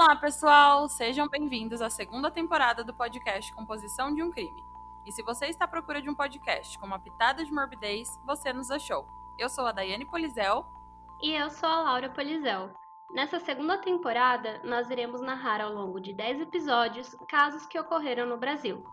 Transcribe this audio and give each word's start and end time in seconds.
Olá, 0.00 0.14
pessoal! 0.14 0.88
Sejam 0.88 1.26
bem-vindos 1.26 1.82
à 1.82 1.90
segunda 1.90 2.30
temporada 2.30 2.84
do 2.84 2.94
podcast 2.94 3.52
Composição 3.52 4.14
de 4.14 4.22
um 4.22 4.30
Crime. 4.30 4.64
E 5.04 5.10
se 5.10 5.24
você 5.24 5.46
está 5.46 5.64
à 5.64 5.68
procura 5.68 6.00
de 6.00 6.08
um 6.08 6.14
podcast 6.14 6.78
com 6.78 6.86
uma 6.86 7.00
pitada 7.00 7.44
de 7.44 7.52
morbidez, 7.52 8.08
você 8.24 8.52
nos 8.52 8.70
achou. 8.70 9.08
Eu 9.36 9.48
sou 9.48 9.66
a 9.66 9.72
Daiane 9.72 10.06
Polizel. 10.06 10.64
E 11.20 11.32
eu 11.32 11.50
sou 11.50 11.68
a 11.68 11.82
Laura 11.82 12.08
Polizel. 12.08 12.70
Nessa 13.10 13.40
segunda 13.40 13.76
temporada, 13.78 14.60
nós 14.62 14.88
iremos 14.88 15.20
narrar 15.20 15.60
ao 15.60 15.74
longo 15.74 16.00
de 16.00 16.12
10 16.12 16.42
episódios 16.42 17.16
casos 17.26 17.66
que 17.66 17.76
ocorreram 17.76 18.24
no 18.24 18.38
Brasil. 18.38 18.84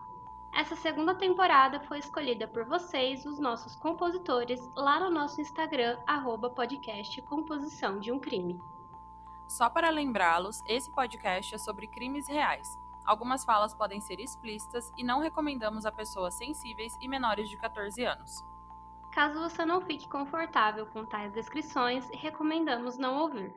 Essa 0.52 0.74
segunda 0.74 1.14
temporada 1.14 1.78
foi 1.82 2.00
escolhida 2.00 2.48
por 2.48 2.64
vocês, 2.64 3.24
os 3.24 3.38
nossos 3.38 3.76
compositores, 3.76 4.58
lá 4.74 4.98
no 4.98 5.10
nosso 5.12 5.40
Instagram, 5.40 5.96
arroba 6.04 6.50
podcast 6.50 7.22
Composição 7.22 8.00
de 8.00 8.10
um 8.10 8.18
Crime. 8.18 8.58
Só 9.48 9.70
para 9.70 9.90
lembrá-los, 9.90 10.60
esse 10.66 10.90
podcast 10.90 11.54
é 11.54 11.58
sobre 11.58 11.86
crimes 11.86 12.26
reais. 12.28 12.66
Algumas 13.04 13.44
falas 13.44 13.72
podem 13.72 14.00
ser 14.00 14.18
explícitas 14.18 14.92
e 14.96 15.04
não 15.04 15.20
recomendamos 15.20 15.86
a 15.86 15.92
pessoas 15.92 16.34
sensíveis 16.34 16.92
e 17.00 17.06
menores 17.06 17.48
de 17.48 17.56
14 17.56 18.04
anos. 18.04 18.44
Caso 19.12 19.40
você 19.40 19.64
não 19.64 19.80
fique 19.80 20.08
confortável 20.08 20.86
com 20.86 21.06
tais 21.06 21.32
descrições, 21.32 22.06
recomendamos 22.12 22.98
não 22.98 23.16
ouvir. 23.18 23.54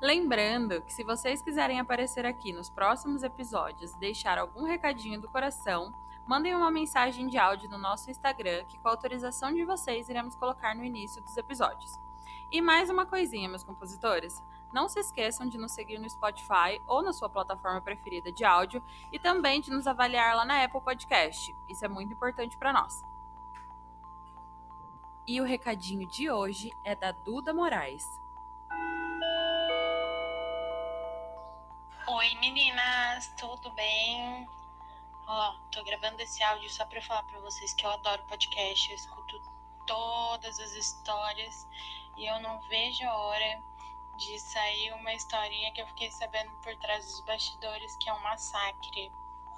Lembrando 0.00 0.82
que 0.82 0.92
se 0.92 1.04
vocês 1.04 1.40
quiserem 1.40 1.78
aparecer 1.78 2.26
aqui 2.26 2.52
nos 2.52 2.68
próximos 2.68 3.22
episódios 3.22 3.92
e 3.92 3.98
deixar 3.98 4.38
algum 4.38 4.64
recadinho 4.64 5.20
do 5.20 5.30
coração, 5.30 5.92
mandem 6.26 6.54
uma 6.54 6.70
mensagem 6.70 7.28
de 7.28 7.38
áudio 7.38 7.68
no 7.70 7.78
nosso 7.78 8.10
Instagram 8.10 8.64
que 8.64 8.78
com 8.78 8.88
a 8.88 8.90
autorização 8.90 9.52
de 9.52 9.64
vocês 9.64 10.08
iremos 10.08 10.34
colocar 10.34 10.74
no 10.74 10.84
início 10.84 11.22
dos 11.22 11.36
episódios. 11.36 12.05
E 12.50 12.60
mais 12.60 12.88
uma 12.88 13.04
coisinha, 13.04 13.48
meus 13.48 13.64
compositores. 13.64 14.40
Não 14.72 14.88
se 14.88 15.00
esqueçam 15.00 15.48
de 15.48 15.58
nos 15.58 15.72
seguir 15.72 15.98
no 15.98 16.08
Spotify 16.08 16.80
ou 16.86 17.02
na 17.02 17.12
sua 17.12 17.28
plataforma 17.28 17.80
preferida 17.80 18.30
de 18.30 18.44
áudio 18.44 18.84
e 19.10 19.18
também 19.18 19.60
de 19.60 19.70
nos 19.70 19.86
avaliar 19.86 20.36
lá 20.36 20.44
na 20.44 20.62
Apple 20.62 20.80
Podcast. 20.80 21.52
Isso 21.68 21.84
é 21.84 21.88
muito 21.88 22.12
importante 22.12 22.56
para 22.56 22.72
nós. 22.72 23.02
E 25.26 25.40
o 25.40 25.44
recadinho 25.44 26.06
de 26.08 26.30
hoje 26.30 26.70
é 26.84 26.94
da 26.94 27.10
Duda 27.10 27.52
Moraes. 27.52 28.04
Oi 32.06 32.34
meninas, 32.36 33.34
tudo 33.36 33.72
bem? 33.72 34.48
Ó, 35.26 35.56
tô 35.72 35.82
gravando 35.82 36.22
esse 36.22 36.40
áudio 36.44 36.70
só 36.70 36.86
pra 36.86 37.02
falar 37.02 37.24
pra 37.24 37.40
vocês 37.40 37.74
que 37.74 37.84
eu 37.84 37.90
adoro 37.90 38.22
podcast, 38.28 38.88
eu 38.88 38.94
escuto 38.94 39.42
todas 39.84 40.60
as 40.60 40.72
histórias 40.72 41.66
e 42.16 42.26
eu 42.26 42.40
não 42.40 42.60
vejo 42.62 43.04
a 43.04 43.14
hora 43.14 43.62
de 44.16 44.38
sair 44.38 44.92
uma 44.94 45.12
historinha 45.12 45.72
que 45.72 45.80
eu 45.80 45.86
fiquei 45.88 46.10
sabendo 46.10 46.50
por 46.62 46.74
trás 46.76 47.04
dos 47.04 47.20
bastidores 47.20 47.96
que 47.96 48.08
é 48.08 48.12
um 48.12 48.22
massacre. 48.22 49.12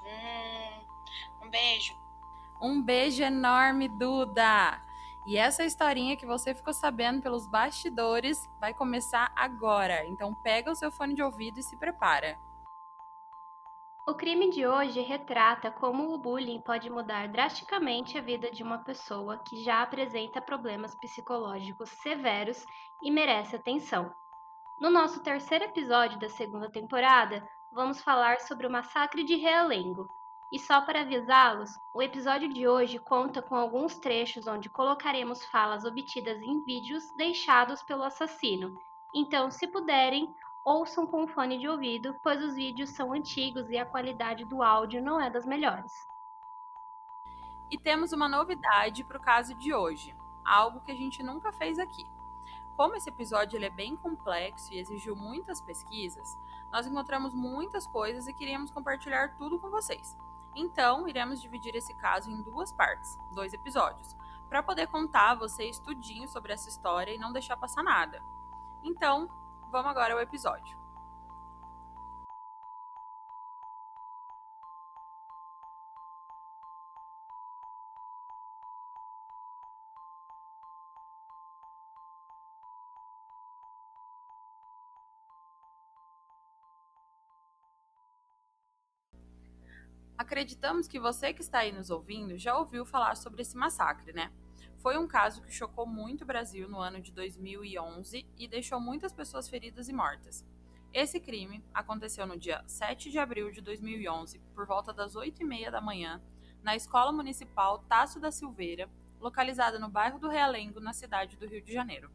Hum, 0.05 0.85
um 1.43 1.51
beijo. 1.51 1.97
Um 2.61 2.83
beijo 2.83 3.23
enorme, 3.23 3.89
Duda! 3.89 4.83
E 5.27 5.37
essa 5.37 5.63
historinha 5.65 6.17
que 6.17 6.27
você 6.27 6.55
ficou 6.55 6.73
sabendo 6.73 7.21
pelos 7.21 7.47
bastidores 7.47 8.49
vai 8.59 8.73
começar 8.73 9.31
agora. 9.37 10.07
Então 10.07 10.35
pega 10.35 10.71
o 10.71 10.75
seu 10.75 10.91
fone 10.91 11.15
de 11.15 11.23
ouvido 11.23 11.61
e 11.61 11.63
se 11.63 11.77
prepara. 11.77 12.39
O 14.09 14.15
crime 14.15 14.49
de 14.49 14.67
hoje 14.67 15.03
retrata 15.03 15.71
como 15.71 16.15
o 16.15 16.17
bullying 16.17 16.63
pode 16.63 16.89
mudar 16.89 17.29
drasticamente 17.29 18.17
a 18.17 18.23
vida 18.23 18.51
de 18.51 18.63
uma 18.63 18.79
pessoa 18.79 19.37
que 19.47 19.63
já 19.63 19.83
apresenta 19.83 20.41
problemas 20.41 20.95
psicológicos 20.95 21.91
severos 21.91 22.65
e 23.03 23.11
merece 23.11 23.55
atenção. 23.57 24.11
No 24.81 24.89
nosso 24.89 25.23
terceiro 25.23 25.67
episódio 25.67 26.19
da 26.19 26.31
segunda 26.31 26.71
temporada, 26.71 27.47
vamos 27.71 28.01
falar 28.01 28.41
sobre 28.41 28.67
o 28.67 28.71
massacre 28.71 29.23
de 29.25 29.37
Realengo. 29.37 30.09
E 30.55 30.59
só 30.59 30.81
para 30.81 31.03
avisá-los, 31.03 31.69
o 31.95 32.01
episódio 32.01 32.49
de 32.49 32.67
hoje 32.67 32.99
conta 32.99 33.43
com 33.43 33.57
alguns 33.57 33.99
trechos 33.99 34.47
onde 34.47 34.71
colocaremos 34.71 35.45
falas 35.45 35.85
obtidas 35.85 36.41
em 36.41 36.65
vídeos 36.65 37.05
deixados 37.19 37.83
pelo 37.83 38.05
assassino. 38.05 38.75
Então, 39.15 39.51
se 39.51 39.67
puderem, 39.69 40.35
ouçam 40.69 41.07
com 41.07 41.27
fone 41.27 41.59
de 41.59 41.67
ouvido, 41.67 42.15
pois 42.23 42.45
os 42.45 42.55
vídeos 42.55 42.91
são 42.91 43.15
antigos 43.15 43.71
e 43.71 43.79
a 43.79 43.87
qualidade 43.87 44.45
do 44.45 44.63
áudio 44.63 45.03
não 45.03 45.19
é 45.19 45.31
das 45.31 45.47
melhores. 45.47 45.91
E 47.71 47.79
temos 47.79 48.13
uma 48.13 48.29
novidade 48.29 49.03
para 49.03 49.17
o 49.17 49.23
caso 49.23 49.55
de 49.55 49.73
hoje, 49.73 50.15
algo 50.45 50.81
que 50.83 50.93
a 50.93 50.95
gente 50.95 51.23
nunca 51.23 51.51
fez 51.53 51.79
aqui. 51.79 52.05
Como 52.77 52.95
esse 52.95 53.09
episódio 53.09 53.63
é 53.65 53.71
bem 53.71 53.97
complexo 53.97 54.73
e 54.73 54.79
exigiu 54.79 55.17
muitas 55.17 55.59
pesquisas, 55.63 56.29
nós 56.71 56.87
encontramos 56.87 57.33
muitas 57.33 57.87
coisas 57.87 58.27
e 58.27 58.35
queríamos 58.35 58.71
compartilhar 58.71 59.37
tudo 59.37 59.59
com 59.59 59.71
vocês. 59.71 60.17
Então, 60.55 61.09
iremos 61.09 61.41
dividir 61.41 61.75
esse 61.77 61.95
caso 61.95 62.31
em 62.31 62.43
duas 62.43 62.73
partes, 62.73 63.19
dois 63.35 63.55
episódios, 63.55 64.15
para 64.51 64.63
poder 64.63 64.87
contar 64.89 65.31
a 65.31 65.35
vocês 65.35 65.79
tudinho 65.79 66.29
sobre 66.29 66.53
essa 66.53 66.69
história 66.69 67.13
e 67.13 67.19
não 67.19 67.33
deixar 67.33 67.57
passar 67.57 67.83
nada. 67.83 68.23
Então, 68.85 69.29
Vamos 69.71 69.91
agora 69.91 70.15
ao 70.15 70.21
episódio. 70.21 70.79
Acreditamos 90.17 90.89
que 90.89 90.99
você 90.99 91.33
que 91.33 91.43
está 91.43 91.59
aí 91.61 91.73
nos 91.73 91.91
ouvindo 91.91 92.37
já 92.39 92.57
ouviu 92.57 92.85
falar 92.85 93.17
sobre 93.17 93.43
esse 93.43 93.57
massacre, 93.57 94.13
né? 94.13 94.33
Foi 94.79 94.97
um 94.97 95.09
caso 95.09 95.43
que 95.43 95.53
chocou 95.53 95.87
muito 95.87 96.23
o 96.23 96.27
Brasil 96.27 96.69
no 96.69 96.79
ano 96.79 97.01
de 97.01 97.13
2011 97.13 98.25
e 98.39 98.49
deixou 98.49 98.81
muitas 98.81 99.13
pessoas 99.13 99.49
feridas 99.49 99.89
e 99.89 99.93
mortas. 99.93 100.47
Esse 100.95 101.19
crime 101.19 101.63
aconteceu 101.75 102.27
no 102.27 102.39
dia 102.39 102.63
7 102.67 103.11
de 103.11 103.19
abril 103.19 103.51
de 103.51 103.61
2011, 103.61 104.39
por 104.55 104.67
volta 104.67 104.93
das 104.93 105.15
8h30 105.15 105.71
da 105.71 105.81
manhã, 105.81 106.23
na 106.63 106.77
Escola 106.77 107.13
Municipal 107.13 107.81
Tasso 107.89 108.21
da 108.21 108.31
Silveira, 108.31 108.89
localizada 109.21 109.79
no 109.79 109.89
bairro 109.89 110.19
do 110.19 110.29
Realengo, 110.29 110.81
na 110.81 110.93
cidade 110.93 111.37
do 111.37 111.47
Rio 111.47 111.61
de 111.61 111.73
Janeiro. 111.73 112.11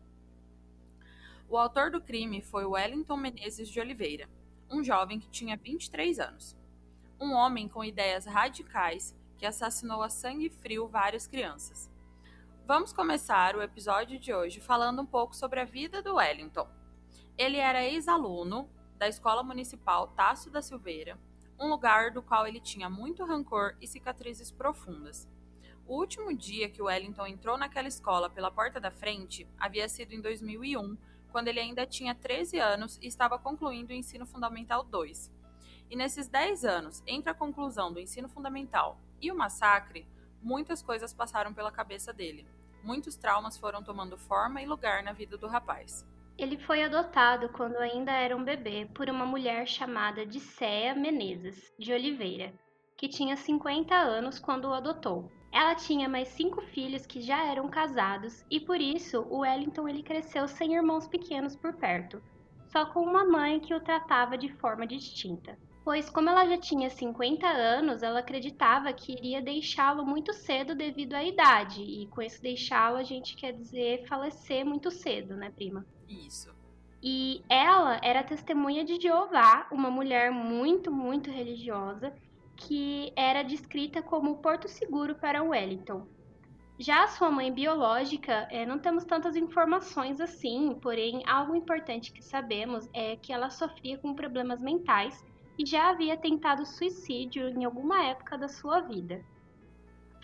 O 1.49 1.57
autor 1.57 1.91
do 1.91 2.01
crime 2.01 2.41
foi 2.41 2.65
Wellington 2.65 3.17
Menezes 3.17 3.69
de 3.69 3.79
Oliveira, 3.79 4.29
um 4.71 4.83
jovem 4.83 5.19
que 5.19 5.29
tinha 5.29 5.57
23 5.57 6.17
anos. 6.19 6.55
Um 7.19 7.33
homem 7.33 7.67
com 7.67 7.83
ideias 7.83 8.25
radicais 8.25 9.15
que 9.37 9.45
assassinou 9.45 10.01
a 10.01 10.09
sangue 10.09 10.49
frio 10.49 10.87
várias 10.87 11.27
crianças. 11.27 11.92
Vamos 12.65 12.93
começar 12.93 13.57
o 13.57 13.61
episódio 13.61 14.17
de 14.17 14.33
hoje 14.33 14.61
falando 14.61 15.01
um 15.01 15.05
pouco 15.05 15.35
sobre 15.35 15.59
a 15.59 15.65
vida 15.65 16.01
do 16.01 16.15
Wellington. 16.15 16.65
Ele 17.37 17.57
era 17.57 17.83
ex-aluno 17.83 18.69
da 18.97 19.05
Escola 19.05 19.43
Municipal 19.43 20.07
Tasso 20.07 20.49
da 20.49 20.61
Silveira, 20.61 21.19
um 21.59 21.67
lugar 21.67 22.11
do 22.11 22.23
qual 22.23 22.47
ele 22.47 22.61
tinha 22.61 22.89
muito 22.89 23.25
rancor 23.25 23.75
e 23.81 23.87
cicatrizes 23.87 24.49
profundas. 24.49 25.27
O 25.85 25.97
último 25.97 26.33
dia 26.33 26.69
que 26.69 26.81
o 26.81 26.85
Wellington 26.85 27.27
entrou 27.27 27.57
naquela 27.57 27.89
escola 27.89 28.29
pela 28.29 28.49
porta 28.49 28.79
da 28.79 28.89
frente 28.89 29.45
havia 29.59 29.89
sido 29.89 30.13
em 30.13 30.21
2001, 30.21 30.97
quando 31.33 31.49
ele 31.49 31.59
ainda 31.59 31.85
tinha 31.85 32.15
13 32.15 32.59
anos 32.59 32.97
e 33.01 33.07
estava 33.07 33.37
concluindo 33.37 33.91
o 33.91 33.95
ensino 33.95 34.25
fundamental 34.25 34.85
2. 34.85 35.29
E 35.89 35.97
nesses 35.97 36.29
10 36.29 36.63
anos, 36.63 37.03
entre 37.05 37.29
a 37.29 37.35
conclusão 37.35 37.91
do 37.91 37.99
ensino 37.99 38.29
fundamental 38.29 38.97
e 39.21 39.29
o 39.29 39.35
massacre, 39.35 40.07
muitas 40.43 40.81
coisas 40.81 41.13
passaram 41.13 41.53
pela 41.53 41.71
cabeça 41.71 42.11
dele. 42.11 42.45
Muitos 42.83 43.15
traumas 43.15 43.57
foram 43.57 43.81
tomando 43.81 44.17
forma 44.17 44.61
e 44.61 44.65
lugar 44.65 45.01
na 45.01 45.13
vida 45.13 45.37
do 45.37 45.47
rapaz. 45.47 46.05
Ele 46.37 46.57
foi 46.57 46.83
adotado 46.83 47.49
quando 47.49 47.77
ainda 47.77 48.11
era 48.11 48.35
um 48.35 48.43
bebê 48.43 48.89
por 48.93 49.09
uma 49.09 49.25
mulher 49.25 49.67
chamada 49.67 50.25
Dicea 50.25 50.93
Menezes, 50.93 51.71
de 51.79 51.93
Oliveira, 51.93 52.53
que 52.97 53.07
tinha 53.07 53.37
50 53.37 53.95
anos 53.95 54.39
quando 54.39 54.65
o 54.65 54.73
adotou. 54.73 55.31
Ela 55.51 55.75
tinha 55.75 56.09
mais 56.09 56.29
cinco 56.29 56.61
filhos 56.61 57.05
que 57.05 57.21
já 57.21 57.45
eram 57.45 57.69
casados 57.69 58.43
e 58.49 58.59
por 58.59 58.81
isso 58.81 59.21
o 59.29 59.39
Wellington 59.39 59.87
ele 59.87 60.03
cresceu 60.03 60.47
sem 60.47 60.73
irmãos 60.73 61.07
pequenos 61.07 61.55
por 61.55 61.73
perto, 61.73 62.21
só 62.67 62.85
com 62.87 63.01
uma 63.01 63.23
mãe 63.23 63.59
que 63.59 63.73
o 63.73 63.79
tratava 63.79 64.37
de 64.37 64.51
forma 64.53 64.87
distinta 64.87 65.57
pois, 65.83 66.09
como 66.09 66.29
ela 66.29 66.45
já 66.45 66.57
tinha 66.57 66.89
50 66.89 67.45
anos, 67.45 68.01
ela 68.01 68.19
acreditava 68.19 68.93
que 68.93 69.11
iria 69.11 69.41
deixá-lo 69.41 70.05
muito 70.05 70.33
cedo 70.33 70.73
devido 70.73 71.13
à 71.13 71.23
idade. 71.23 71.81
E 71.81 72.07
com 72.07 72.21
esse 72.21 72.41
deixá-lo, 72.41 72.97
a 72.97 73.03
gente 73.03 73.35
quer 73.35 73.51
dizer 73.53 74.07
falecer 74.07 74.65
muito 74.65 74.89
cedo, 74.89 75.35
né, 75.35 75.51
prima? 75.51 75.85
Isso. 76.07 76.53
E 77.01 77.43
ela 77.49 77.99
era 78.01 78.23
testemunha 78.23 78.85
de 78.85 78.99
Jeová, 78.99 79.67
uma 79.71 79.91
mulher 79.91 80.31
muito, 80.31 80.89
muito 80.89 81.29
religiosa, 81.29 82.13
que 82.55 83.11
era 83.15 83.43
descrita 83.43 84.01
como 84.01 84.31
o 84.31 84.37
porto 84.37 84.69
seguro 84.69 85.15
para 85.15 85.43
Wellington. 85.43 86.07
Já 86.79 87.03
a 87.03 87.07
sua 87.07 87.29
mãe 87.29 87.51
biológica, 87.51 88.47
é, 88.49 88.65
não 88.65 88.79
temos 88.79 89.03
tantas 89.03 89.35
informações 89.35 90.19
assim, 90.21 90.77
porém, 90.81 91.21
algo 91.27 91.55
importante 91.55 92.11
que 92.11 92.23
sabemos 92.23 92.89
é 92.93 93.15
que 93.17 93.33
ela 93.33 93.49
sofria 93.49 93.97
com 93.97 94.15
problemas 94.15 94.61
mentais 94.61 95.23
e 95.57 95.65
já 95.65 95.89
havia 95.89 96.17
tentado 96.17 96.65
suicídio 96.65 97.49
em 97.49 97.65
alguma 97.65 98.03
época 98.03 98.37
da 98.37 98.47
sua 98.47 98.81
vida. 98.81 99.23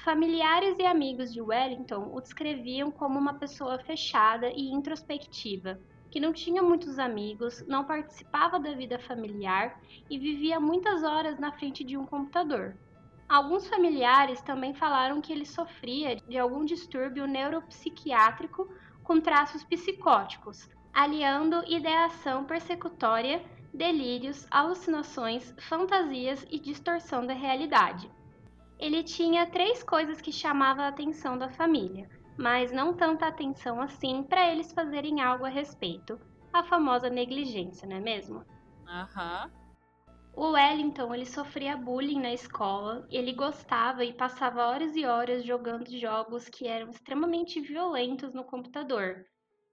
Familiares 0.03 0.77
e 0.79 0.85
amigos 0.85 1.33
de 1.33 1.41
Wellington 1.41 2.09
o 2.13 2.21
descreviam 2.21 2.89
como 2.89 3.19
uma 3.19 3.33
pessoa 3.33 3.77
fechada 3.79 4.49
e 4.49 4.71
introspectiva, 4.71 5.79
que 6.09 6.19
não 6.19 6.33
tinha 6.33 6.63
muitos 6.63 6.97
amigos, 6.97 7.63
não 7.67 7.83
participava 7.83 8.59
da 8.59 8.73
vida 8.73 8.97
familiar 8.97 9.79
e 10.09 10.17
vivia 10.17 10.59
muitas 10.59 11.03
horas 11.03 11.37
na 11.37 11.51
frente 11.51 11.83
de 11.83 11.97
um 11.97 12.05
computador. 12.05 12.75
Alguns 13.27 13.67
familiares 13.67 14.41
também 14.41 14.73
falaram 14.73 15.21
que 15.21 15.31
ele 15.31 15.45
sofria 15.45 16.15
de 16.15 16.37
algum 16.37 16.65
distúrbio 16.65 17.27
neuropsiquiátrico 17.27 18.67
com 19.03 19.21
traços 19.21 19.63
psicóticos, 19.63 20.67
aliando 20.93 21.63
ideação 21.67 22.43
persecutória, 22.43 23.43
delírios, 23.73 24.47
alucinações, 24.49 25.53
fantasias 25.59 26.45
e 26.49 26.59
distorção 26.59 27.25
da 27.25 27.33
realidade. 27.33 28.09
Ele 28.79 29.03
tinha 29.03 29.45
três 29.45 29.83
coisas 29.83 30.21
que 30.21 30.31
chamavam 30.31 30.85
a 30.85 30.87
atenção 30.87 31.37
da 31.37 31.49
família, 31.49 32.09
mas 32.37 32.71
não 32.71 32.95
tanta 32.95 33.27
atenção 33.27 33.81
assim 33.81 34.23
para 34.23 34.51
eles 34.51 34.71
fazerem 34.71 35.21
algo 35.21 35.45
a 35.45 35.49
respeito. 35.49 36.19
A 36.53 36.63
famosa 36.63 37.09
negligência, 37.09 37.87
não 37.87 37.97
é 37.97 37.99
mesmo? 37.99 38.43
Aham. 38.87 39.51
Uhum. 39.53 39.59
O 40.35 40.51
Wellington, 40.51 41.13
ele 41.13 41.25
sofria 41.25 41.75
bullying 41.75 42.21
na 42.21 42.31
escola, 42.31 43.05
ele 43.11 43.33
gostava 43.33 44.05
e 44.05 44.13
passava 44.13 44.67
horas 44.67 44.95
e 44.95 45.05
horas 45.05 45.43
jogando 45.43 45.89
jogos 45.99 46.47
que 46.47 46.65
eram 46.65 46.89
extremamente 46.91 47.59
violentos 47.59 48.33
no 48.33 48.45
computador. 48.45 49.25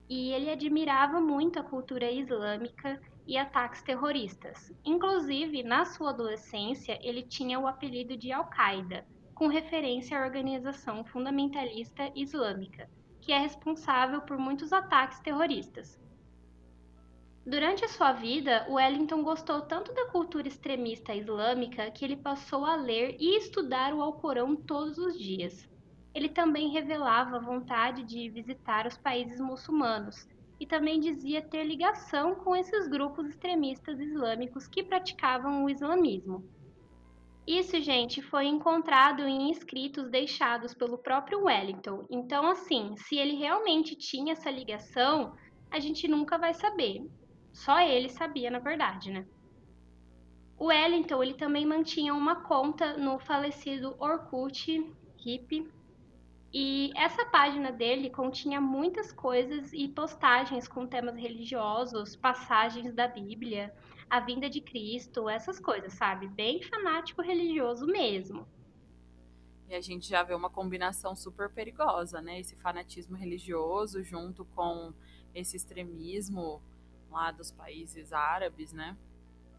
E 0.09 0.33
ele 0.33 0.51
admirava 0.51 1.21
muito 1.21 1.61
a 1.61 1.63
cultura 1.63 2.11
islâmica 2.11 3.01
e 3.27 3.37
ataques 3.37 3.83
terroristas. 3.83 4.73
Inclusive, 4.85 5.63
na 5.63 5.85
sua 5.85 6.11
adolescência, 6.11 6.99
ele 7.03 7.23
tinha 7.23 7.59
o 7.59 7.67
apelido 7.67 8.17
de 8.17 8.31
Al-Qaeda, 8.31 9.05
com 9.35 9.49
referência 9.49 10.19
à 10.19 10.25
organização 10.25 11.05
fundamentalista 11.05 12.11
islâmica, 12.15 12.89
que 13.21 13.33
é 13.33 13.39
responsável 13.39 14.21
por 14.21 14.39
muitos 14.39 14.73
ataques 14.73 15.19
terroristas. 15.21 16.01
Durante 17.45 17.85
a 17.85 17.89
sua 17.89 18.13
vida, 18.13 18.67
Wellington 18.69 19.23
gostou 19.23 19.63
tanto 19.63 19.93
da 19.93 20.07
cultura 20.07 20.49
extremista 20.49 21.15
islâmica 21.15 21.91
que 21.91 22.05
ele 22.05 22.17
passou 22.17 22.65
a 22.65 22.75
ler 22.75 23.17
e 23.21 23.37
estudar 23.37 23.95
o 23.95 24.03
Alcorão 24.03 24.57
todos 24.57 24.99
os 24.99 25.19
dias. 25.19 25.69
Ele 26.15 26.29
também 26.29 26.71
revelava 26.71 27.39
vontade 27.39 28.03
de 28.03 28.29
visitar 28.31 28.87
os 28.87 28.97
países 28.97 29.39
muçulmanos 29.39 30.27
e 30.59 30.67
também 30.67 30.99
dizia 31.01 31.43
ter 31.43 31.65
ligação 31.65 32.35
com 32.35 32.57
esses 32.57 32.89
grupos 32.89 33.29
extremistas 33.29 34.01
islâmicos 34.01 34.67
que 34.67 34.83
praticavam 34.83 35.65
o 35.65 35.71
islamismo. 35.71 36.45
Isso, 37.47 37.81
gente, 37.81 38.21
foi 38.23 38.47
encontrado 38.47 39.23
em 39.23 39.51
escritos 39.53 40.11
deixados 40.11 40.75
pelo 40.75 40.99
próprio 40.99 41.45
Wellington. 41.45 42.05
Então, 42.11 42.51
assim, 42.51 42.97
se 42.97 43.17
ele 43.17 43.37
realmente 43.37 43.95
tinha 43.95 44.33
essa 44.33 44.51
ligação, 44.51 45.33
a 45.71 45.79
gente 45.79 46.09
nunca 46.09 46.37
vai 46.37 46.53
saber. 46.55 47.09
Só 47.53 47.81
ele 47.81 48.09
sabia, 48.09 48.51
na 48.51 48.59
verdade, 48.59 49.13
né? 49.13 49.25
O 50.59 50.67
Wellington 50.67 51.23
ele 51.23 51.35
também 51.35 51.65
mantinha 51.65 52.15
uma 52.15 52.43
conta 52.43 52.97
no 52.97 53.19
falecido 53.19 53.95
Orkut 53.99 54.93
Hip. 55.25 55.71
E 56.53 56.93
essa 56.97 57.25
página 57.27 57.71
dele 57.71 58.09
continha 58.09 58.61
muitas 58.61 59.13
coisas 59.13 59.73
e 59.73 59.89
postagens 59.89 60.67
com 60.67 60.87
temas 60.87 61.17
religiosos, 61.17 62.17
passagens 62.17 62.95
da 62.95 63.07
Bíblia, 63.07 63.75
a 64.09 64.21
vinda 64.21 64.49
de 64.49 64.61
Cristo, 64.61 65.29
essas 65.29 65.59
coisas, 65.61 65.93
sabe? 65.93 66.29
Bem 66.29 66.63
fanático 66.63 67.21
religioso 67.21 67.87
mesmo. 67.87 68.47
E 69.69 69.75
a 69.75 69.81
gente 69.81 70.09
já 70.09 70.23
vê 70.23 70.33
uma 70.33 70.49
combinação 70.49 71.17
super 71.17 71.51
perigosa, 71.51 72.23
né? 72.23 72.39
Esse 72.39 72.55
fanatismo 72.57 73.17
religioso 73.17 74.03
junto 74.03 74.45
com 74.45 74.95
esse 75.35 75.57
extremismo 75.57 76.63
lá 77.11 77.33
dos 77.33 77.51
países 77.51 78.13
árabes, 78.13 78.73
né? 78.73 78.97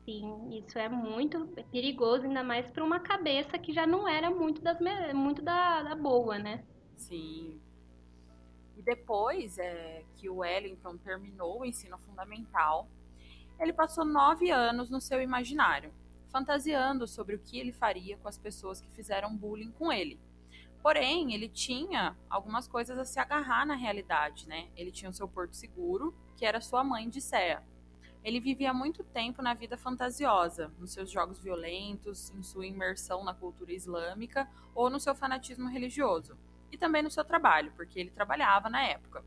Sim, 0.05 0.63
isso 0.65 0.79
é 0.79 0.87
muito 0.87 1.45
perigoso, 1.69 2.23
ainda 2.23 2.41
mais 2.41 2.71
para 2.71 2.83
uma 2.83 3.01
cabeça 3.01 3.59
que 3.59 3.73
já 3.73 3.85
não 3.85 4.07
era 4.07 4.31
muito, 4.31 4.61
das, 4.61 4.77
muito 5.13 5.41
da, 5.41 5.83
da 5.83 5.95
boa, 5.95 6.39
né? 6.39 6.63
Sim. 6.97 7.61
E 8.75 8.81
depois 8.81 9.57
é, 9.57 10.03
que 10.17 10.29
o 10.29 10.37
Wellington 10.37 10.97
terminou 10.97 11.61
o 11.61 11.65
ensino 11.65 11.97
fundamental, 11.99 12.87
ele 13.59 13.73
passou 13.73 14.05
nove 14.05 14.51
anos 14.51 14.89
no 14.89 15.01
seu 15.01 15.21
imaginário, 15.21 15.91
fantasiando 16.29 17.07
sobre 17.07 17.35
o 17.35 17.39
que 17.39 17.57
ele 17.57 17.71
faria 17.71 18.17
com 18.17 18.27
as 18.27 18.37
pessoas 18.37 18.81
que 18.81 18.91
fizeram 18.91 19.35
bullying 19.35 19.71
com 19.71 19.91
ele. 19.91 20.19
Porém, 20.81 21.33
ele 21.33 21.49
tinha 21.49 22.15
algumas 22.29 22.67
coisas 22.67 22.97
a 22.97 23.05
se 23.05 23.19
agarrar 23.19 23.65
na 23.65 23.75
realidade, 23.75 24.47
né? 24.47 24.69
Ele 24.75 24.91
tinha 24.91 25.09
o 25.09 25.13
seu 25.13 25.27
porto 25.27 25.55
seguro, 25.55 26.13
que 26.35 26.45
era 26.45 26.61
sua 26.61 26.83
mãe 26.83 27.09
de 27.09 27.19
Sea. 27.19 27.63
Ele 28.23 28.39
vivia 28.39 28.73
muito 28.73 29.03
tempo 29.03 29.41
na 29.41 29.53
vida 29.53 29.77
fantasiosa, 29.77 30.71
nos 30.77 30.91
seus 30.91 31.09
jogos 31.09 31.39
violentos, 31.39 32.31
em 32.31 32.43
sua 32.43 32.67
imersão 32.67 33.23
na 33.23 33.33
cultura 33.33 33.71
islâmica 33.71 34.47
ou 34.75 34.89
no 34.89 34.99
seu 34.99 35.15
fanatismo 35.15 35.67
religioso. 35.67 36.37
E 36.71 36.77
também 36.77 37.01
no 37.01 37.11
seu 37.11 37.23
trabalho, 37.23 37.71
porque 37.75 37.99
ele 37.99 38.11
trabalhava 38.11 38.69
na 38.69 38.83
época. 38.83 39.23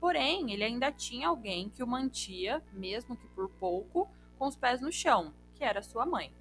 Porém, 0.00 0.50
ele 0.50 0.64
ainda 0.64 0.90
tinha 0.90 1.28
alguém 1.28 1.68
que 1.68 1.82
o 1.82 1.86
mantia, 1.86 2.62
mesmo 2.72 3.16
que 3.16 3.28
por 3.28 3.48
pouco, 3.50 4.08
com 4.38 4.46
os 4.46 4.56
pés 4.56 4.80
no 4.80 4.90
chão, 4.90 5.34
que 5.54 5.62
era 5.62 5.82
sua 5.82 6.06
mãe. 6.06 6.32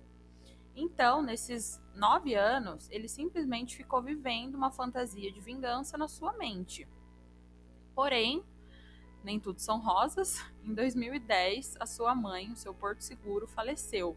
Então, 0.76 1.22
nesses 1.22 1.82
nove 1.94 2.36
anos, 2.36 2.90
ele 2.90 3.10
simplesmente 3.10 3.76
ficou 3.76 4.02
vivendo 4.02 4.56
uma 4.56 4.72
fantasia 4.72 5.30
de 5.30 5.42
vingança 5.42 5.98
na 5.98 6.08
sua 6.08 6.32
mente. 6.34 6.88
Porém, 7.94 8.42
nem 9.22 9.40
tudo 9.40 9.60
são 9.60 9.80
rosas. 9.80 10.42
Em 10.64 10.74
2010, 10.74 11.76
a 11.80 11.86
sua 11.86 12.16
mãe, 12.16 12.52
o 12.52 12.56
seu 12.56 12.74
porto 12.74 13.02
seguro, 13.02 13.46
faleceu. 13.46 14.16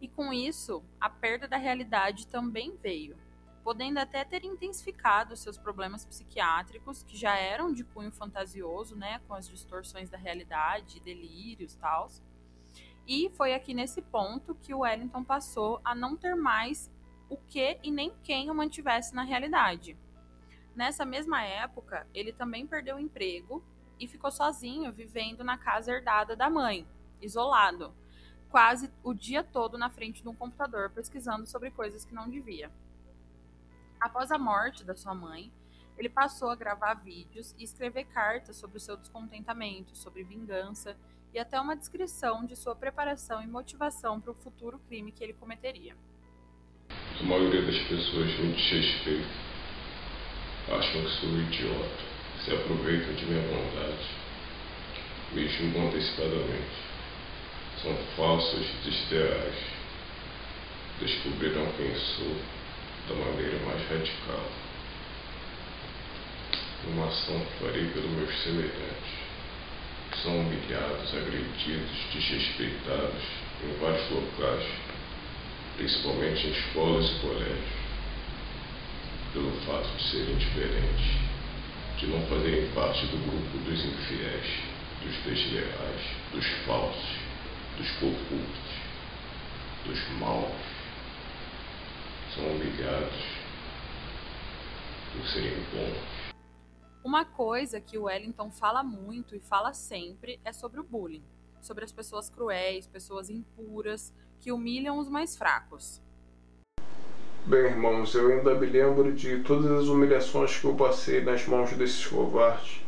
E 0.00 0.08
com 0.08 0.32
isso, 0.32 0.82
a 1.00 1.10
perda 1.10 1.48
da 1.48 1.56
realidade 1.56 2.26
também 2.26 2.76
veio, 2.76 3.16
podendo 3.62 3.98
até 3.98 4.24
ter 4.24 4.44
intensificado 4.44 5.36
seus 5.36 5.56
problemas 5.56 6.04
psiquiátricos, 6.04 7.02
que 7.02 7.16
já 7.16 7.36
eram 7.36 7.72
de 7.72 7.84
cunho 7.84 8.10
fantasioso, 8.10 8.96
né, 8.96 9.20
com 9.28 9.34
as 9.34 9.48
distorções 9.48 10.10
da 10.10 10.18
realidade, 10.18 11.00
delírios, 11.00 11.74
tal. 11.76 12.08
E 13.06 13.30
foi 13.36 13.54
aqui 13.54 13.74
nesse 13.74 14.02
ponto 14.02 14.54
que 14.54 14.74
o 14.74 14.80
Wellington 14.80 15.24
passou 15.24 15.80
a 15.84 15.94
não 15.94 16.16
ter 16.16 16.34
mais 16.34 16.90
o 17.28 17.36
que 17.36 17.78
e 17.82 17.90
nem 17.90 18.12
quem 18.22 18.50
o 18.50 18.54
mantivesse 18.54 19.14
na 19.14 19.22
realidade. 19.22 19.96
Nessa 20.74 21.04
mesma 21.04 21.42
época, 21.42 22.06
ele 22.12 22.32
também 22.32 22.66
perdeu 22.66 22.96
o 22.96 23.00
emprego 23.00 23.62
e 23.98 24.08
ficou 24.08 24.30
sozinho, 24.30 24.92
vivendo 24.92 25.44
na 25.44 25.56
casa 25.56 25.92
herdada 25.92 26.34
da 26.34 26.50
mãe, 26.50 26.86
isolado, 27.20 27.94
quase 28.50 28.90
o 29.02 29.14
dia 29.14 29.44
todo 29.44 29.78
na 29.78 29.90
frente 29.90 30.22
de 30.22 30.28
um 30.28 30.34
computador 30.34 30.90
pesquisando 30.90 31.46
sobre 31.46 31.70
coisas 31.70 32.04
que 32.04 32.14
não 32.14 32.28
devia. 32.28 32.70
Após 34.02 34.32
a 34.32 34.38
morte 34.38 34.82
da 34.82 34.96
sua 34.96 35.14
mãe, 35.14 35.52
ele 35.96 36.08
passou 36.08 36.50
a 36.50 36.56
gravar 36.56 36.94
vídeos 36.94 37.54
e 37.56 37.62
escrever 37.62 38.04
cartas 38.06 38.56
sobre 38.56 38.78
o 38.78 38.80
seu 38.80 38.96
descontentamento, 38.96 39.96
sobre 39.96 40.24
vingança 40.24 40.96
e 41.32 41.38
até 41.38 41.60
uma 41.60 41.76
descrição 41.76 42.44
de 42.44 42.56
sua 42.56 42.74
preparação 42.74 43.40
e 43.40 43.46
motivação 43.46 44.20
para 44.20 44.32
o 44.32 44.34
futuro 44.34 44.80
crime 44.88 45.12
que 45.12 45.22
ele 45.22 45.32
cometeria. 45.34 45.96
A 46.90 47.22
maioria 47.22 47.64
das 47.64 47.78
pessoas 47.86 48.38
me 48.40 48.52
desrespeita. 48.52 49.28
Acham 50.68 51.04
que 51.04 51.10
sou 51.20 51.28
idiota 51.38 52.12
se 52.44 52.52
aproveitam 52.52 53.14
de 53.14 53.24
minha 53.26 53.42
bondade, 53.42 54.08
me 55.32 55.46
julgam 55.46 55.86
antecipadamente. 55.86 56.90
São 57.80 57.96
falsos 58.16 58.66
e 58.66 58.90
desleais. 58.90 59.54
Descobrirão 60.98 61.72
quem 61.76 61.94
sou 61.94 62.36
da 63.08 63.14
maneira 63.14 63.58
mais 63.64 63.88
radical. 63.88 64.44
Uma 66.88 67.06
ação 67.06 67.40
que 67.40 67.64
farei 67.64 67.86
pelos 67.86 68.10
meus 68.10 68.42
semelhantes, 68.42 69.12
que 70.10 70.18
são 70.18 70.40
humilhados, 70.40 71.14
agredidos, 71.14 71.90
desrespeitados 72.12 73.22
em 73.62 73.80
vários 73.80 74.10
locais, 74.10 74.66
principalmente 75.76 76.46
em 76.46 76.50
escolas 76.50 77.10
e 77.10 77.20
colégios, 77.20 77.82
pelo 79.32 79.52
fato 79.62 79.88
de 79.96 80.10
serem 80.10 80.36
diferentes 80.36 81.32
de 82.02 82.08
não 82.08 82.20
fazerem 82.26 82.66
parte 82.74 83.06
do 83.06 83.16
grupo 83.16 83.58
dos 83.58 83.78
infiéis, 83.78 84.46
dos 85.04 85.14
desleais, 85.24 86.00
dos 86.32 86.44
falsos, 86.66 87.16
dos 87.78 87.88
corruptos, 87.92 88.72
dos 89.86 90.18
maus. 90.18 90.71
São 92.34 92.46
humilhados 92.46 93.12
por 95.12 95.26
serem 95.26 95.54
bons. 95.70 96.32
Uma 97.04 97.26
coisa 97.26 97.78
que 97.78 97.98
o 97.98 98.04
Wellington 98.04 98.50
fala 98.50 98.82
muito 98.82 99.36
e 99.36 99.40
fala 99.40 99.74
sempre 99.74 100.40
é 100.42 100.50
sobre 100.50 100.80
o 100.80 100.82
bullying, 100.82 101.24
sobre 101.60 101.84
as 101.84 101.92
pessoas 101.92 102.30
cruéis, 102.30 102.86
pessoas 102.86 103.28
impuras 103.28 104.14
que 104.40 104.50
humilham 104.50 104.98
os 104.98 105.10
mais 105.10 105.36
fracos. 105.36 106.00
Bem, 107.44 107.66
irmãos, 107.66 108.14
eu 108.14 108.28
ainda 108.30 108.54
me 108.54 108.66
lembro 108.66 109.12
de 109.12 109.42
todas 109.42 109.70
as 109.70 109.88
humilhações 109.88 110.58
que 110.58 110.64
eu 110.64 110.74
passei 110.74 111.22
nas 111.22 111.46
mãos 111.46 111.72
desses 111.72 112.06
covardes. 112.06 112.80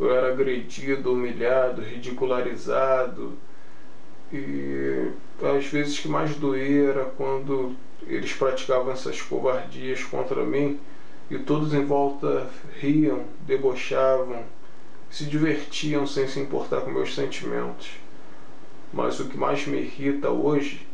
Eu 0.00 0.12
era 0.12 0.32
agredido, 0.32 1.12
humilhado, 1.12 1.82
ridicularizado. 1.82 3.38
E 4.32 5.12
às 5.56 5.66
vezes 5.66 6.00
que 6.00 6.08
mais 6.08 6.34
doía 6.36 6.88
era 6.90 7.04
quando 7.04 7.76
eles 8.06 8.32
praticavam 8.32 8.92
essas 8.92 9.20
covardias 9.20 10.02
contra 10.04 10.44
mim 10.44 10.78
e 11.30 11.38
todos 11.38 11.74
em 11.74 11.84
volta 11.84 12.48
riam, 12.80 13.24
debochavam, 13.40 14.44
se 15.10 15.24
divertiam 15.24 16.06
sem 16.06 16.26
se 16.26 16.40
importar 16.40 16.82
com 16.82 16.90
meus 16.90 17.14
sentimentos. 17.14 17.90
Mas 18.92 19.20
o 19.20 19.26
que 19.26 19.36
mais 19.36 19.66
me 19.66 19.78
irrita 19.78 20.30
hoje 20.30 20.86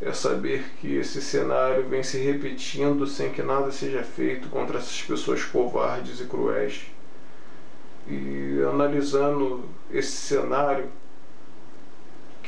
é 0.00 0.12
saber 0.12 0.64
que 0.80 0.94
esse 0.94 1.20
cenário 1.20 1.88
vem 1.88 2.02
se 2.02 2.18
repetindo 2.18 3.06
sem 3.06 3.32
que 3.32 3.42
nada 3.42 3.70
seja 3.70 4.02
feito 4.02 4.48
contra 4.48 4.78
essas 4.78 5.02
pessoas 5.02 5.44
covardes 5.44 6.20
e 6.20 6.24
cruéis. 6.24 6.86
E 8.06 8.62
analisando 8.68 9.64
esse 9.90 10.12
cenário, 10.12 10.88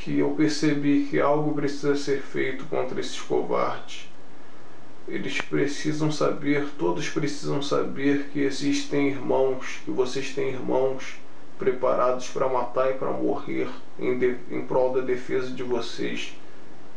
que 0.03 0.17
eu 0.17 0.31
percebi 0.31 1.07
que 1.09 1.19
algo 1.19 1.53
precisa 1.53 1.95
ser 1.95 2.21
feito 2.21 2.65
contra 2.65 2.99
esses 2.99 3.21
covardes. 3.21 4.09
Eles 5.07 5.39
precisam 5.41 6.11
saber, 6.11 6.69
todos 6.77 7.07
precisam 7.09 7.61
saber 7.61 8.29
que 8.33 8.39
existem 8.39 9.09
irmãos, 9.09 9.79
que 9.85 9.91
vocês 9.91 10.33
têm 10.33 10.49
irmãos 10.49 11.19
preparados 11.59 12.27
para 12.29 12.49
matar 12.49 12.89
e 12.89 12.95
para 12.95 13.11
morrer 13.11 13.69
em, 13.99 14.17
de, 14.17 14.37
em 14.49 14.65
prol 14.65 14.91
da 14.93 15.01
defesa 15.01 15.51
de 15.51 15.61
vocês 15.61 16.33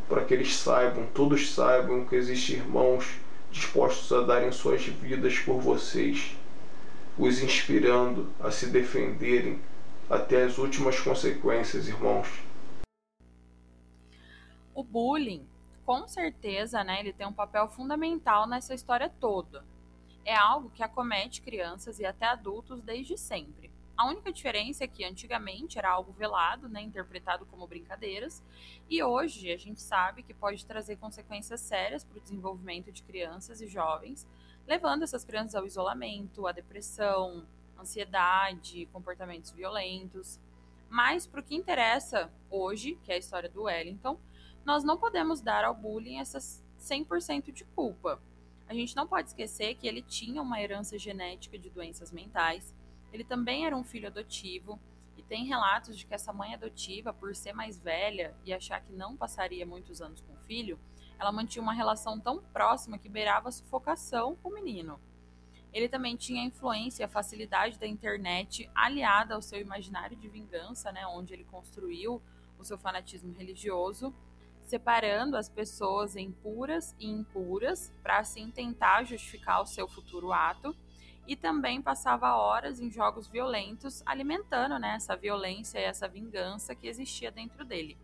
para 0.09 0.25
que 0.25 0.33
eles 0.33 0.57
saibam, 0.57 1.07
todos 1.13 1.53
saibam 1.53 2.05
que 2.07 2.17
existem 2.17 2.57
irmãos 2.57 3.07
dispostos 3.51 4.11
a 4.13 4.23
darem 4.23 4.51
suas 4.51 4.83
vidas 4.83 5.39
por 5.39 5.61
vocês, 5.61 6.35
os 7.19 7.43
inspirando 7.43 8.29
a 8.41 8.51
se 8.51 8.67
defenderem 8.67 9.59
até 10.09 10.45
as 10.45 10.57
últimas 10.57 10.99
consequências, 10.99 11.87
irmãos. 11.87 12.44
O 14.75 14.83
bullying, 14.83 15.47
com 15.87 16.09
certeza, 16.09 16.83
né, 16.83 16.99
ele 16.99 17.13
tem 17.13 17.27
um 17.27 17.33
papel 17.33 17.69
fundamental 17.69 18.47
nessa 18.47 18.75
história 18.75 19.09
toda. 19.09 19.65
É 20.25 20.35
algo 20.35 20.71
que 20.71 20.83
acomete 20.83 21.41
crianças 21.41 22.01
e 22.01 22.05
até 22.07 22.27
adultos 22.27 22.83
desde 22.83 23.17
sempre. 23.17 23.71
A 23.97 24.09
única 24.09 24.33
diferença 24.33 24.83
é 24.83 24.89
que 24.89 25.05
antigamente 25.05 25.79
era 25.79 25.91
algo 25.91 26.11
velado, 26.11 26.69
né, 26.69 26.83
interpretado 26.83 27.47
como 27.47 27.69
brincadeiras, 27.69 28.43
e 28.91 29.01
hoje 29.01 29.53
a 29.53 29.57
gente 29.57 29.81
sabe 29.81 30.25
que 30.25 30.35
pode 30.35 30.67
trazer 30.67 30.97
consequências 30.97 31.61
sérias 31.61 32.03
para 32.03 32.19
o 32.19 32.21
desenvolvimento 32.21 32.91
de 32.91 33.05
crianças 33.05 33.61
e 33.61 33.69
jovens, 33.69 34.27
levando 34.67 35.05
essas 35.05 35.25
crianças 35.25 35.55
ao 35.55 35.65
isolamento, 35.65 36.49
à 36.49 36.53
depressão, 36.53 37.47
ansiedade, 37.79 38.87
comportamentos 38.93 39.53
violentos. 39.53 40.41
Mas 40.91 41.27
para 41.27 41.41
o 41.41 41.45
que 41.45 41.55
interessa 41.55 42.29
hoje, 42.51 42.99
que 43.05 43.13
é 43.13 43.15
a 43.15 43.19
história 43.19 43.49
do 43.49 43.63
Wellington, 43.65 44.19
nós 44.65 44.85
não 44.85 44.97
podemos 44.97 45.41
dar 45.41 45.65
ao 45.65 45.75
bullying 45.75 46.19
essas 46.19 46.63
100% 46.81 47.53
de 47.53 47.65
culpa. 47.65 48.21
A 48.69 48.75
gente 48.75 48.97
não 48.97 49.07
pode 49.07 49.29
esquecer 49.29 49.75
que 49.75 49.87
ele 49.87 50.03
tinha 50.03 50.41
uma 50.41 50.61
herança 50.61 50.99
genética 50.99 51.59
de 51.59 51.69
doenças 51.71 52.11
mentais 52.11 52.75
ele 53.15 53.23
também 53.23 53.65
era 53.65 53.77
um 53.77 53.85
filho 53.85 54.09
adotivo 54.09 54.77
e 55.17 55.23
tem 55.23 55.47
relatos 55.47 55.97
de 55.97 56.05
que 56.05 56.13
essa 56.13 56.33
mãe 56.33 56.53
adotiva, 56.53 57.15
por 57.15 57.33
ser 57.37 57.53
mais 57.53 57.79
velha 57.79 58.35
e 58.45 58.53
achar 58.53 58.81
que 58.81 58.93
não 58.93 59.17
passaria 59.17 59.65
muitos 59.65 60.03
anos 60.03 60.21
com 60.21 60.33
o 60.33 60.47
filho, 60.49 60.77
ela 61.17 61.31
mantinha 61.31 61.63
uma 61.63 61.73
relação 61.73 62.19
tão 62.19 62.43
próxima 62.43 62.99
que 62.99 63.09
beirava 63.09 63.49
a 63.49 63.53
sufocação 63.53 64.35
com 64.43 64.49
o 64.49 64.55
menino. 64.55 64.99
Ele 65.73 65.89
também 65.89 66.17
tinha 66.17 66.43
a 66.43 66.45
influência 66.45 67.05
e 67.05 67.05
a 67.05 67.09
facilidade 67.09 67.79
da 67.79 67.87
internet 67.87 68.69
aliada 68.75 69.37
ao 69.37 69.43
seu 69.43 69.61
imaginário 69.61 70.17
de 70.17 70.27
vingança, 70.27 70.91
né, 70.91 71.07
onde 71.07 71.35
ele 71.35 71.45
construiu 71.45 72.21
o 72.59 72.65
seu 72.65 72.77
fanatismo 72.77 73.33
religioso, 73.33 74.13
separando 74.65 75.37
as 75.37 75.49
pessoas 75.49 76.17
em 76.17 76.33
puras 76.33 76.95
e 76.99 77.07
impuras 77.07 77.93
para 78.03 78.19
assim 78.19 78.51
tentar 78.51 79.05
justificar 79.05 79.63
o 79.63 79.67
seu 79.67 79.87
futuro 79.87 80.33
ato 80.33 80.75
e 81.27 81.37
também 81.37 81.81
passava 81.81 82.35
horas 82.35 82.81
em 82.81 82.91
jogos 82.91 83.29
violentos, 83.29 84.03
alimentando 84.05 84.79
né, 84.79 84.95
essa 84.97 85.17
violência 85.17 85.79
e 85.79 85.85
essa 85.85 86.09
vingança 86.09 86.75
que 86.75 86.87
existia 86.87 87.31
dentro 87.31 87.65
dele. 87.65 87.97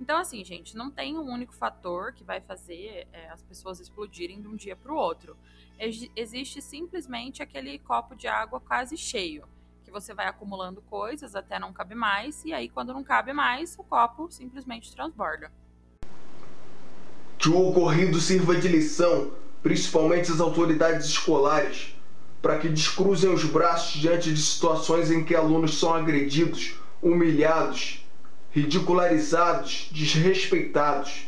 Então, 0.00 0.18
assim, 0.18 0.44
gente, 0.44 0.76
não 0.76 0.90
tem 0.90 1.16
um 1.16 1.22
único 1.22 1.54
fator 1.54 2.12
que 2.12 2.22
vai 2.22 2.40
fazer 2.40 3.08
é, 3.12 3.30
as 3.30 3.42
pessoas 3.42 3.80
explodirem 3.80 4.40
de 4.40 4.46
um 4.46 4.54
dia 4.54 4.76
para 4.76 4.92
o 4.92 4.96
outro. 4.96 5.36
existe 6.14 6.60
simplesmente 6.60 7.42
aquele 7.42 7.78
copo 7.78 8.14
de 8.14 8.28
água 8.28 8.60
quase 8.60 8.96
cheio, 8.96 9.48
que 9.84 9.90
você 9.90 10.12
vai 10.12 10.26
acumulando 10.26 10.82
coisas 10.82 11.34
até 11.34 11.58
não 11.58 11.72
cabe 11.72 11.94
mais, 11.94 12.44
e 12.44 12.52
aí, 12.52 12.68
quando 12.68 12.92
não 12.92 13.02
cabe 13.02 13.32
mais, 13.32 13.78
o 13.78 13.84
copo 13.84 14.30
simplesmente 14.30 14.92
transborda. 14.92 15.50
Que 17.38 17.48
o 17.48 17.68
ocorrido 17.68 18.20
sirva 18.20 18.56
de 18.56 18.68
lição, 18.68 19.30
principalmente 19.62 20.32
às 20.32 20.40
autoridades 20.40 21.06
escolares 21.06 21.96
para 22.46 22.58
que 22.58 22.68
descruzem 22.68 23.28
os 23.32 23.42
braços 23.42 24.00
diante 24.00 24.32
de 24.32 24.40
situações 24.40 25.10
em 25.10 25.24
que 25.24 25.34
alunos 25.34 25.80
são 25.80 25.92
agredidos, 25.92 26.76
humilhados, 27.02 28.06
ridicularizados, 28.52 29.88
desrespeitados. 29.90 31.26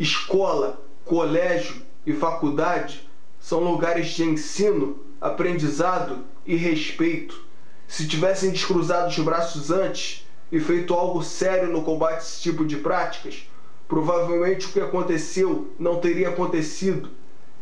Escola, 0.00 0.82
colégio 1.04 1.82
e 2.06 2.14
faculdade 2.14 3.06
são 3.38 3.60
lugares 3.60 4.08
de 4.12 4.24
ensino, 4.24 5.04
aprendizado 5.20 6.24
e 6.46 6.56
respeito. 6.56 7.44
Se 7.86 8.08
tivessem 8.08 8.52
descruzado 8.52 9.10
os 9.10 9.18
braços 9.18 9.70
antes 9.70 10.26
e 10.50 10.58
feito 10.58 10.94
algo 10.94 11.22
sério 11.22 11.70
no 11.70 11.82
combate 11.82 12.14
a 12.14 12.18
esse 12.20 12.40
tipo 12.40 12.64
de 12.64 12.76
práticas, 12.76 13.46
provavelmente 13.88 14.66
o 14.66 14.72
que 14.72 14.80
aconteceu 14.80 15.72
não 15.78 16.00
teria 16.00 16.28
acontecido. 16.28 17.10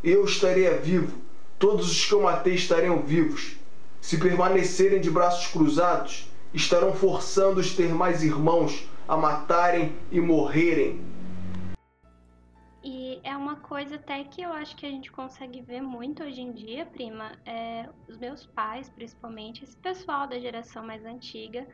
Eu 0.03 0.25
estaria 0.25 0.77
vivo 0.77 1.31
Todos 1.61 1.91
os 1.91 2.07
que 2.07 2.15
eu 2.15 2.23
matei 2.23 2.55
estariam 2.55 3.03
vivos. 3.03 3.59
Se 4.01 4.19
permanecerem 4.19 4.99
de 4.99 5.11
braços 5.11 5.53
cruzados, 5.53 6.27
estarão 6.55 6.95
forçando 6.95 7.61
os 7.61 7.77
ter 7.77 7.93
mais 7.93 8.23
irmãos 8.23 8.89
a 9.07 9.15
matarem 9.15 9.95
e 10.11 10.19
morrerem. 10.23 11.05
E 12.83 13.21
é 13.23 13.37
uma 13.37 13.57
coisa 13.57 13.97
até 13.97 14.25
que 14.25 14.41
eu 14.41 14.51
acho 14.51 14.75
que 14.75 14.87
a 14.87 14.89
gente 14.89 15.13
consegue 15.13 15.61
ver 15.61 15.83
muito 15.83 16.23
hoje 16.23 16.41
em 16.41 16.51
dia, 16.51 16.87
prima. 16.87 17.33
É, 17.45 17.91
os 18.09 18.17
meus 18.17 18.47
pais, 18.47 18.89
principalmente, 18.89 19.63
esse 19.63 19.77
pessoal 19.77 20.27
da 20.27 20.39
geração 20.39 20.83
mais 20.83 21.05
antiga, 21.05 21.67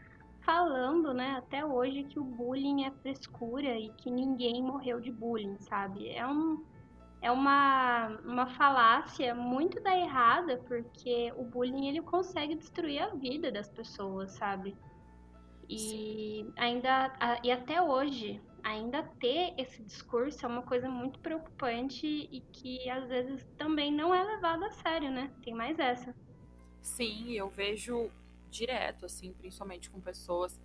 falando, 0.46 1.12
né, 1.12 1.32
até 1.32 1.66
hoje 1.66 2.04
que 2.04 2.20
o 2.20 2.24
bullying 2.24 2.84
é 2.84 2.90
frescura 3.02 3.76
e 3.76 3.90
que 3.94 4.08
ninguém 4.08 4.62
morreu 4.62 5.00
de 5.00 5.10
bullying, 5.10 5.58
sabe? 5.58 6.08
É 6.08 6.26
um 6.26 6.64
é 7.20 7.30
uma, 7.30 8.08
uma 8.24 8.46
falácia 8.46 9.34
muito 9.34 9.82
da 9.82 9.98
errada, 9.98 10.58
porque 10.68 11.32
o 11.36 11.42
bullying 11.42 11.88
ele 11.88 12.00
consegue 12.02 12.54
destruir 12.54 13.02
a 13.02 13.08
vida 13.08 13.50
das 13.50 13.68
pessoas, 13.68 14.30
sabe? 14.32 14.76
E 15.68 16.44
Sim. 16.44 16.52
ainda 16.56 17.40
e 17.42 17.50
até 17.50 17.82
hoje, 17.82 18.40
ainda 18.62 19.02
ter 19.18 19.54
esse 19.58 19.82
discurso 19.82 20.44
é 20.44 20.48
uma 20.48 20.62
coisa 20.62 20.88
muito 20.88 21.18
preocupante 21.18 22.06
e 22.06 22.40
que 22.52 22.88
às 22.88 23.08
vezes 23.08 23.44
também 23.56 23.90
não 23.90 24.14
é 24.14 24.22
levado 24.22 24.62
a 24.64 24.70
sério, 24.70 25.10
né? 25.10 25.32
Tem 25.42 25.54
mais 25.54 25.76
essa. 25.80 26.14
Sim, 26.80 27.32
eu 27.32 27.48
vejo 27.48 28.08
direto, 28.56 29.06
assim, 29.06 29.32
principalmente 29.32 29.90
com 29.90 30.00
pessoas 30.00 30.58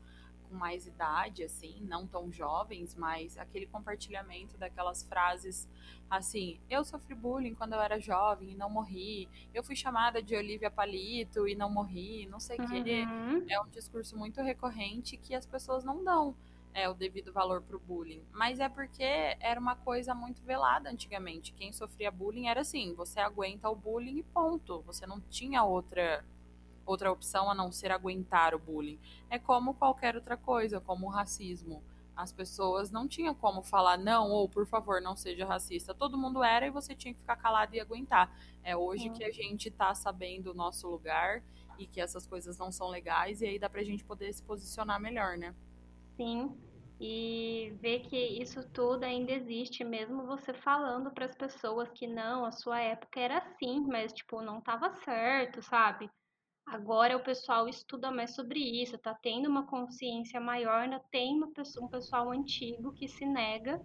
com 0.49 0.55
mais 0.55 0.85
idade, 0.85 1.43
assim, 1.43 1.79
não 1.81 2.05
tão 2.05 2.31
jovens, 2.31 2.93
mas 2.93 3.37
aquele 3.37 3.65
compartilhamento 3.65 4.57
daquelas 4.57 5.03
frases 5.03 5.67
assim: 6.09 6.59
eu 6.69 6.83
sofri 6.83 7.15
bullying 7.15 7.55
quando 7.55 7.73
eu 7.73 7.81
era 7.81 7.99
jovem 7.99 8.51
e 8.51 8.55
não 8.55 8.69
morri, 8.69 9.29
eu 9.53 9.63
fui 9.63 9.75
chamada 9.75 10.21
de 10.21 10.35
Olivia 10.35 10.69
Palito 10.69 11.47
e 11.47 11.55
não 11.55 11.69
morri, 11.69 12.27
não 12.27 12.39
sei 12.39 12.57
o 12.57 12.61
uhum. 12.61 12.83
que. 12.83 13.53
É 13.53 13.61
um 13.61 13.69
discurso 13.69 14.17
muito 14.17 14.41
recorrente 14.41 15.15
que 15.15 15.33
as 15.33 15.45
pessoas 15.45 15.85
não 15.85 16.03
dão 16.03 16.35
é, 16.73 16.89
o 16.89 16.93
devido 16.93 17.31
valor 17.31 17.61
pro 17.61 17.79
bullying. 17.79 18.23
Mas 18.31 18.59
é 18.59 18.69
porque 18.69 19.03
era 19.39 19.59
uma 19.59 19.75
coisa 19.75 20.13
muito 20.13 20.41
velada 20.43 20.89
antigamente. 20.89 21.53
Quem 21.53 21.71
sofria 21.71 22.11
bullying 22.11 22.47
era 22.47 22.61
assim: 22.61 22.93
você 22.93 23.19
aguenta 23.19 23.69
o 23.69 23.75
bullying 23.75 24.17
e 24.17 24.23
ponto. 24.23 24.81
Você 24.81 25.05
não 25.05 25.19
tinha 25.21 25.63
outra 25.63 26.25
outra 26.91 27.11
opção 27.11 27.49
a 27.49 27.55
não 27.55 27.71
ser 27.71 27.91
aguentar 27.91 28.53
o 28.53 28.59
bullying. 28.59 28.99
É 29.29 29.39
como 29.39 29.73
qualquer 29.73 30.15
outra 30.15 30.37
coisa, 30.37 30.79
como 30.79 31.07
o 31.07 31.09
racismo. 31.09 31.83
As 32.15 32.31
pessoas 32.31 32.91
não 32.91 33.07
tinham 33.07 33.33
como 33.33 33.63
falar 33.63 33.97
não 33.97 34.29
ou 34.29 34.47
por 34.47 34.67
favor 34.67 35.01
não 35.01 35.15
seja 35.15 35.45
racista. 35.45 35.93
Todo 35.93 36.17
mundo 36.17 36.43
era 36.43 36.67
e 36.67 36.69
você 36.69 36.93
tinha 36.93 37.13
que 37.13 37.19
ficar 37.19 37.37
calado 37.37 37.75
e 37.75 37.79
aguentar. 37.79 38.31
É 38.63 38.75
hoje 38.75 39.09
que 39.09 39.23
a 39.23 39.31
gente 39.31 39.69
está 39.69 39.95
sabendo 39.95 40.51
o 40.51 40.53
nosso 40.53 40.87
lugar 40.87 41.41
e 41.79 41.87
que 41.87 41.99
essas 41.99 42.27
coisas 42.27 42.57
não 42.57 42.71
são 42.71 42.89
legais 42.89 43.41
e 43.41 43.47
aí 43.47 43.57
dá 43.57 43.69
pra 43.69 43.83
gente 43.83 44.03
poder 44.03 44.31
se 44.33 44.43
posicionar 44.43 44.99
melhor, 44.99 45.37
né? 45.37 45.55
Sim. 46.15 46.55
E 46.99 47.75
ver 47.81 48.01
que 48.01 48.15
isso 48.15 48.63
tudo 48.69 49.03
ainda 49.03 49.31
existe, 49.31 49.83
mesmo 49.83 50.23
você 50.27 50.53
falando 50.53 51.09
para 51.09 51.25
as 51.25 51.33
pessoas 51.33 51.89
que 51.89 52.05
não, 52.05 52.45
a 52.45 52.51
sua 52.51 52.79
época 52.79 53.19
era 53.19 53.39
assim, 53.39 53.79
mas 53.87 54.13
tipo, 54.13 54.39
não 54.43 54.59
estava 54.59 54.93
certo, 55.03 55.63
sabe? 55.63 56.07
Agora 56.65 57.17
o 57.17 57.23
pessoal 57.23 57.67
estuda 57.67 58.11
mais 58.11 58.35
sobre 58.35 58.59
isso, 58.59 58.97
tá 58.97 59.13
tendo 59.13 59.49
uma 59.49 59.65
consciência 59.65 60.39
maior, 60.39 60.81
ainda 60.81 60.99
tem 61.11 61.35
uma 61.35 61.51
pessoa, 61.51 61.85
um 61.85 61.89
pessoal 61.89 62.31
antigo 62.31 62.93
que 62.93 63.07
se 63.07 63.25
nega 63.25 63.81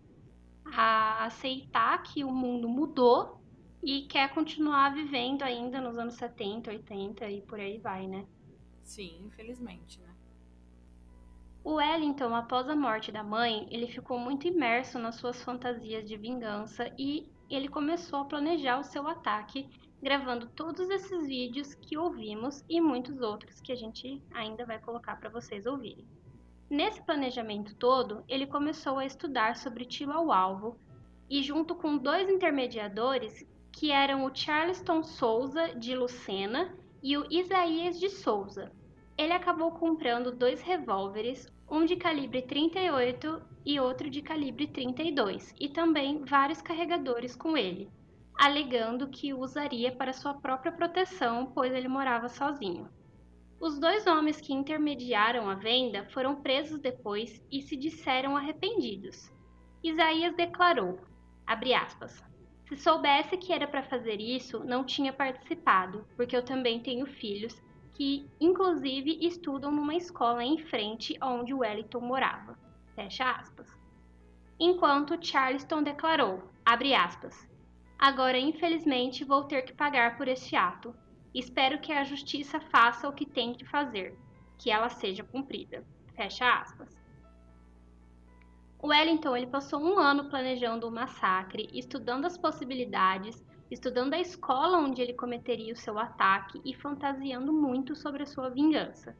a 0.73 1.25
aceitar 1.25 2.02
que 2.02 2.25
o 2.25 2.33
mundo 2.33 2.68
mudou 2.68 3.40
e 3.83 4.02
quer 4.02 4.33
continuar 4.33 4.95
vivendo 4.95 5.42
ainda 5.42 5.80
nos 5.80 5.97
anos 5.99 6.14
70, 6.14 6.71
80 6.71 7.30
e 7.30 7.42
por 7.42 7.61
aí 7.61 7.78
vai, 7.78 8.06
né? 8.06 8.26
Sim, 8.83 9.26
infelizmente, 9.26 10.00
né? 10.00 10.14
O 11.64 11.75
Wellington, 11.75 12.35
após 12.35 12.68
a 12.68 12.76
morte 12.76 13.11
da 13.11 13.25
mãe, 13.25 13.66
ele 13.71 13.88
ficou 13.88 14.18
muito 14.18 14.47
imerso 14.47 15.00
nas 15.00 15.16
suas 15.16 15.42
fantasias 15.42 16.09
de 16.09 16.16
vingança 16.16 16.92
e 16.97 17.28
ele 17.50 17.68
começou 17.68 18.21
a 18.21 18.25
planejar 18.25 18.78
o 18.78 18.85
seu 18.85 19.09
ataque, 19.09 19.68
gravando 20.02 20.46
todos 20.48 20.88
esses 20.90 21.26
vídeos 21.26 21.74
que 21.74 21.96
ouvimos 21.96 22.64
e 22.68 22.80
muitos 22.80 23.20
outros 23.20 23.60
que 23.60 23.72
a 23.72 23.76
gente 23.76 24.22
ainda 24.32 24.64
vai 24.64 24.78
colocar 24.78 25.16
para 25.16 25.30
vocês 25.30 25.66
ouvirem. 25.66 26.06
Nesse 26.68 27.02
planejamento 27.02 27.74
todo, 27.76 28.24
ele 28.28 28.46
começou 28.46 28.98
a 28.98 29.06
estudar 29.06 29.56
sobre 29.56 29.84
tiro 29.84 30.12
ao 30.12 30.32
alvo 30.32 30.78
e, 31.30 31.42
junto 31.42 31.74
com 31.74 31.96
dois 31.96 32.28
intermediadores, 32.28 33.46
que 33.72 33.90
eram 33.90 34.24
o 34.24 34.34
Charleston 34.34 35.02
Souza 35.02 35.74
de 35.74 35.94
Lucena 35.94 36.74
e 37.02 37.16
o 37.16 37.26
Isaías 37.30 38.00
de 38.00 38.08
Souza, 38.08 38.72
ele 39.18 39.32
acabou 39.32 39.70
comprando 39.70 40.30
dois 40.30 40.60
revólveres, 40.60 41.50
um 41.70 41.86
de 41.86 41.96
calibre 41.96 42.42
38 42.42 43.42
e 43.64 43.80
outro 43.80 44.10
de 44.10 44.20
calibre 44.20 44.66
32, 44.66 45.54
e 45.58 45.70
também 45.70 46.22
vários 46.22 46.60
carregadores 46.60 47.34
com 47.34 47.56
ele, 47.56 47.88
alegando 48.38 49.08
que 49.08 49.32
o 49.32 49.40
usaria 49.40 49.90
para 49.92 50.12
sua 50.12 50.34
própria 50.34 50.72
proteção, 50.72 51.46
pois 51.54 51.72
ele 51.72 51.88
morava 51.88 52.28
sozinho. 52.28 52.88
Os 53.60 53.78
dois 53.78 54.06
homens 54.06 54.40
que 54.40 54.52
intermediaram 54.52 55.48
a 55.48 55.54
venda 55.54 56.04
foram 56.12 56.42
presos 56.42 56.78
depois 56.78 57.42
e 57.50 57.62
se 57.62 57.74
disseram 57.74 58.36
arrependidos. 58.36 59.32
Isaías 59.82 60.34
declarou, 60.36 61.00
aspas, 61.46 62.22
se 62.68 62.76
soubesse 62.76 63.36
que 63.36 63.52
era 63.52 63.66
para 63.66 63.84
fazer 63.84 64.20
isso, 64.20 64.62
não 64.64 64.84
tinha 64.84 65.12
participado, 65.12 66.04
porque 66.16 66.36
eu 66.36 66.44
também 66.44 66.80
tenho 66.80 67.06
filhos 67.06 67.62
que 67.94 68.28
inclusive 68.38 69.18
estudam 69.24 69.72
numa 69.72 69.94
escola 69.94 70.44
em 70.44 70.58
frente 70.58 71.16
onde 71.22 71.54
Wellington 71.54 72.00
morava. 72.00 72.58
Fecha 72.94 73.30
aspas. 73.30 73.66
Enquanto 74.60 75.24
Charleston 75.24 75.82
declarou, 75.82 76.42
aspas, 76.64 77.48
agora 77.98 78.38
infelizmente 78.38 79.24
vou 79.24 79.44
ter 79.44 79.62
que 79.62 79.74
pagar 79.74 80.16
por 80.16 80.28
este 80.28 80.54
ato. 80.56 80.94
Espero 81.34 81.80
que 81.80 81.92
a 81.92 82.04
justiça 82.04 82.60
faça 82.60 83.08
o 83.08 83.12
que 83.12 83.26
tem 83.26 83.52
que 83.52 83.64
fazer, 83.64 84.18
que 84.58 84.71
ela 84.71 84.88
seja 84.88 85.23
cumprida. 85.23 85.84
Fecha 86.14 86.60
aspas. 86.60 86.97
Wellington 88.82 89.36
ele 89.36 89.47
passou 89.47 89.80
um 89.80 89.99
ano 89.99 90.28
planejando 90.28 90.88
o 90.88 90.92
massacre, 90.92 91.68
estudando 91.73 92.25
as 92.25 92.38
possibilidades 92.38 93.44
estudando 93.71 94.14
a 94.14 94.21
escola 94.21 94.78
onde 94.78 95.02
ele 95.02 95.12
cometeria 95.12 95.73
o 95.73 95.76
seu 95.76 95.99
ataque 95.99 96.60
e 96.64 96.75
fantasiando 96.75 97.52
muito 97.52 97.94
sobre 97.97 98.23
a 98.23 98.26
sua 98.26 98.49
vingança. 98.49 99.16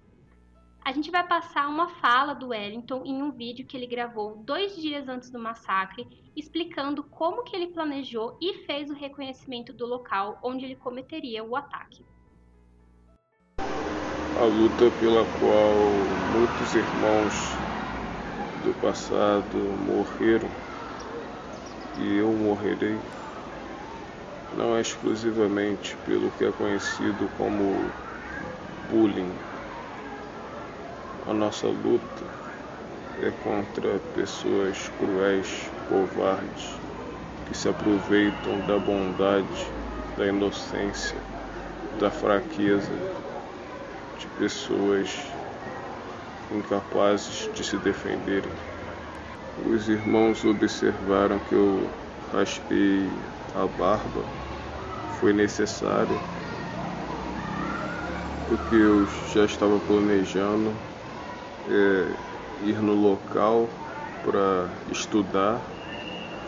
A 0.87 0.93
gente 0.93 1.11
vai 1.11 1.27
passar 1.27 1.67
uma 1.69 1.89
fala 1.89 2.33
do 2.33 2.51
Wellington 2.51 3.03
em 3.05 3.21
um 3.21 3.33
vídeo 3.33 3.67
que 3.67 3.77
ele 3.77 3.89
gravou 3.89 4.37
dois 4.45 4.77
dias 4.77 5.09
antes 5.09 5.31
do 5.31 5.37
massacre, 5.37 6.07
explicando 6.37 7.03
como 7.03 7.43
que 7.43 7.57
ele 7.57 7.67
planejou 7.67 8.39
e 8.41 8.65
fez 8.67 8.89
o 8.89 8.95
reconhecimento 8.95 9.73
do 9.73 9.85
local 9.85 10.39
onde 10.45 10.65
ele 10.65 10.77
cometeria 10.77 11.43
o 11.43 11.57
ataque. 11.57 12.05
A 14.37 14.45
luta 14.45 14.89
pela 14.93 15.27
qual 15.41 15.75
muitos 16.31 16.73
irmãos 16.77 17.59
do 18.63 18.73
passado 18.75 19.57
morreram 19.57 20.49
e 21.99 22.15
eu 22.15 22.31
morrerei 22.33 22.97
não 24.57 24.77
é 24.77 24.83
exclusivamente 24.83 25.97
pelo 26.07 26.31
que 26.31 26.45
é 26.45 26.53
conhecido 26.53 27.29
como 27.37 27.91
bullying. 28.89 29.46
A 31.27 31.35
nossa 31.35 31.67
luta 31.67 32.25
é 33.21 33.33
contra 33.43 33.99
pessoas 34.15 34.89
cruéis, 34.91 35.69
covardes, 35.89 36.79
que 37.45 37.53
se 37.53 37.69
aproveitam 37.69 38.61
da 38.61 38.79
bondade, 38.79 39.67
da 40.17 40.25
inocência, 40.29 41.19
da 41.99 42.13
fraqueza 42.13 42.93
de 44.17 44.29
pessoas 44.39 45.21
incapazes 46.53 47.51
de 47.53 47.65
se 47.65 47.77
defenderem. 47.79 48.53
Os 49.69 49.89
irmãos 49.89 50.45
observaram 50.45 51.41
que 51.41 51.57
eu 51.57 51.91
raspei 52.31 53.11
a 53.53 53.67
barba 53.67 54.23
foi 55.19 55.33
necessário, 55.33 56.21
porque 58.49 58.77
eu 58.77 59.05
já 59.33 59.45
estava 59.45 59.81
planejando 59.81 60.86
é, 61.67 62.17
ir 62.59 62.81
no 62.83 62.95
local 62.95 63.71
para 64.23 64.83
estudar, 64.89 65.63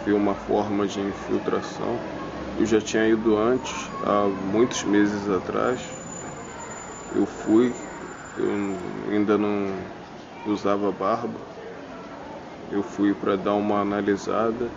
ver 0.04 0.14
uma 0.14 0.34
forma 0.36 0.86
de 0.86 1.00
infiltração. 1.00 2.02
Eu 2.56 2.66
já 2.66 2.80
tinha 2.80 3.08
ido 3.08 3.36
antes, 3.36 3.90
há 4.02 4.28
muitos 4.28 4.84
meses 4.84 5.28
atrás. 5.28 5.82
Eu 7.10 7.26
fui, 7.26 7.74
eu 8.36 8.52
ainda 9.10 9.36
não 9.38 9.90
usava 10.44 10.90
barba. 10.92 11.40
Eu 12.70 12.82
fui 12.84 13.12
para 13.14 13.36
dar 13.36 13.54
uma 13.56 13.80
analisada. 13.80 14.72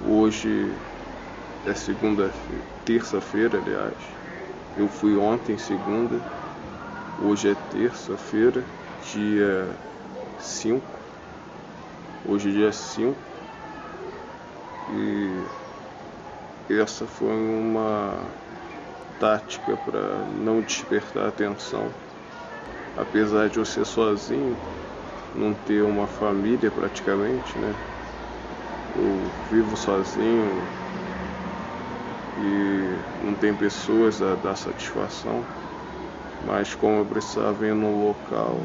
Hoje 0.00 0.80
é 1.64 1.74
segunda, 1.74 2.32
terça-feira, 2.84 3.58
aliás. 3.58 4.02
Eu 4.76 4.88
fui 4.88 5.16
ontem, 5.16 5.58
segunda. 5.58 6.24
Hoje 7.18 7.50
é 7.50 7.54
terça-feira, 7.54 8.66
dia 9.02 9.66
5. 10.40 10.82
Hoje 12.26 12.50
é 12.50 12.52
dia 12.52 12.72
5. 12.72 13.14
E 14.90 15.44
essa 16.74 17.06
foi 17.06 17.32
uma 17.32 18.14
tática 19.20 19.76
para 19.76 20.24
não 20.44 20.60
despertar 20.60 21.28
atenção. 21.28 21.88
Apesar 22.96 23.48
de 23.48 23.58
eu 23.58 23.64
ser 23.64 23.84
sozinho, 23.84 24.56
não 25.34 25.54
ter 25.54 25.82
uma 25.82 26.06
família 26.06 26.70
praticamente, 26.70 27.58
né? 27.58 27.74
Eu 28.96 29.30
vivo 29.50 29.76
sozinho, 29.76 30.62
e 32.38 33.26
não 33.26 33.34
tem 33.34 33.52
pessoas 33.54 34.22
a 34.22 34.34
dar 34.36 34.56
satisfação, 34.56 35.44
mas 36.46 36.74
como 36.74 36.98
eu 36.98 37.06
precisava 37.06 37.66
ir 37.66 37.74
no 37.74 38.06
local 38.06 38.60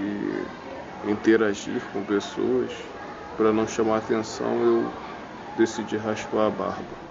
e 0.00 1.10
interagir 1.10 1.80
com 1.92 2.04
pessoas, 2.04 2.72
para 3.36 3.52
não 3.52 3.66
chamar 3.66 3.98
atenção, 3.98 4.52
eu 4.62 4.90
decidi 5.56 5.96
raspar 5.96 6.46
a 6.46 6.50
barba. 6.50 7.10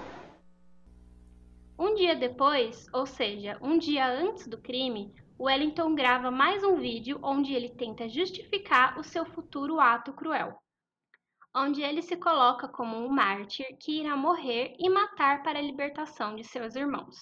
Um 1.77 1.95
dia 1.95 2.15
depois, 2.15 2.87
ou 2.93 3.05
seja, 3.05 3.57
um 3.61 3.77
dia 3.77 4.07
antes 4.07 4.47
do 4.47 4.57
crime, 4.57 5.13
Wellington 5.39 5.95
grava 5.95 6.29
mais 6.29 6.63
um 6.63 6.75
vídeo 6.75 7.19
onde 7.23 7.53
ele 7.53 7.69
tenta 7.69 8.09
justificar 8.09 8.99
o 8.99 9.03
seu 9.03 9.25
futuro 9.25 9.79
ato 9.79 10.11
cruel 10.13 10.57
onde 11.55 11.81
ele 11.81 12.01
se 12.01 12.15
coloca 12.15 12.67
como 12.67 12.97
um 12.97 13.09
mártir 13.09 13.65
que 13.79 13.99
irá 13.99 14.15
morrer 14.15 14.75
e 14.79 14.89
matar 14.89 15.43
para 15.43 15.59
a 15.59 15.61
libertação 15.61 16.35
de 16.35 16.43
seus 16.43 16.75
irmãos. 16.75 17.15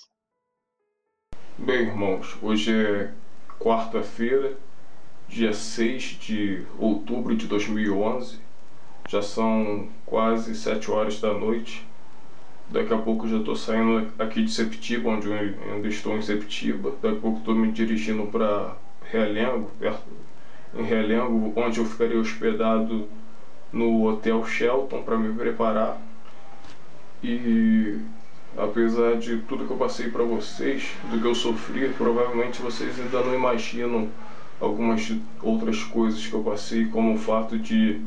Bem, 1.58 1.88
irmãos, 1.88 2.38
hoje 2.42 2.72
é 2.72 3.14
quarta-feira, 3.60 4.58
dia 5.28 5.54
6 5.54 6.04
de 6.22 6.64
outubro 6.80 7.36
de 7.36 7.48
2011. 7.48 8.40
Já 9.08 9.22
são 9.22 9.88
quase 10.06 10.56
7 10.56 10.90
horas 10.92 11.20
da 11.20 11.34
noite. 11.34 11.86
Daqui 12.70 12.94
a 12.94 12.98
pouco 12.98 13.28
já 13.28 13.38
estou 13.38 13.56
saindo 13.56 14.12
aqui 14.20 14.44
de 14.44 14.52
Septiba, 14.52 15.10
onde 15.10 15.28
eu 15.28 15.34
ainda 15.74 15.88
estou 15.88 16.18
em 16.18 16.22
Septiba. 16.22 16.92
Daqui 17.02 17.18
a 17.18 17.20
pouco 17.20 17.40
estou 17.40 17.56
me 17.56 17.72
dirigindo 17.72 18.26
para 18.28 18.76
Realengo, 19.10 19.72
perto 19.80 20.04
em 20.76 20.84
Realengo, 20.84 21.54
onde 21.56 21.80
eu 21.80 21.86
ficaria 21.86 22.20
hospedado 22.20 23.08
no 23.72 24.06
Hotel 24.08 24.46
Shelton 24.46 25.02
para 25.04 25.18
me 25.18 25.34
preparar. 25.34 25.98
E 27.24 28.00
apesar 28.58 29.16
de 29.16 29.38
tudo 29.40 29.66
que 29.66 29.72
eu 29.72 29.78
passei 29.78 30.10
para 30.10 30.24
vocês, 30.24 30.92
do 31.10 31.20
que 31.20 31.26
eu 31.26 31.36
sofri, 31.36 31.90
provavelmente 31.90 32.62
vocês 32.62 33.00
ainda 33.00 33.22
não 33.22 33.34
imaginam 33.34 34.10
algumas 34.60 35.12
outras 35.42 35.84
coisas 35.84 36.26
que 36.26 36.34
eu 36.34 36.42
passei, 36.42 36.86
como 36.86 37.14
o 37.14 37.18
fato 37.18 37.58
de 37.58 38.02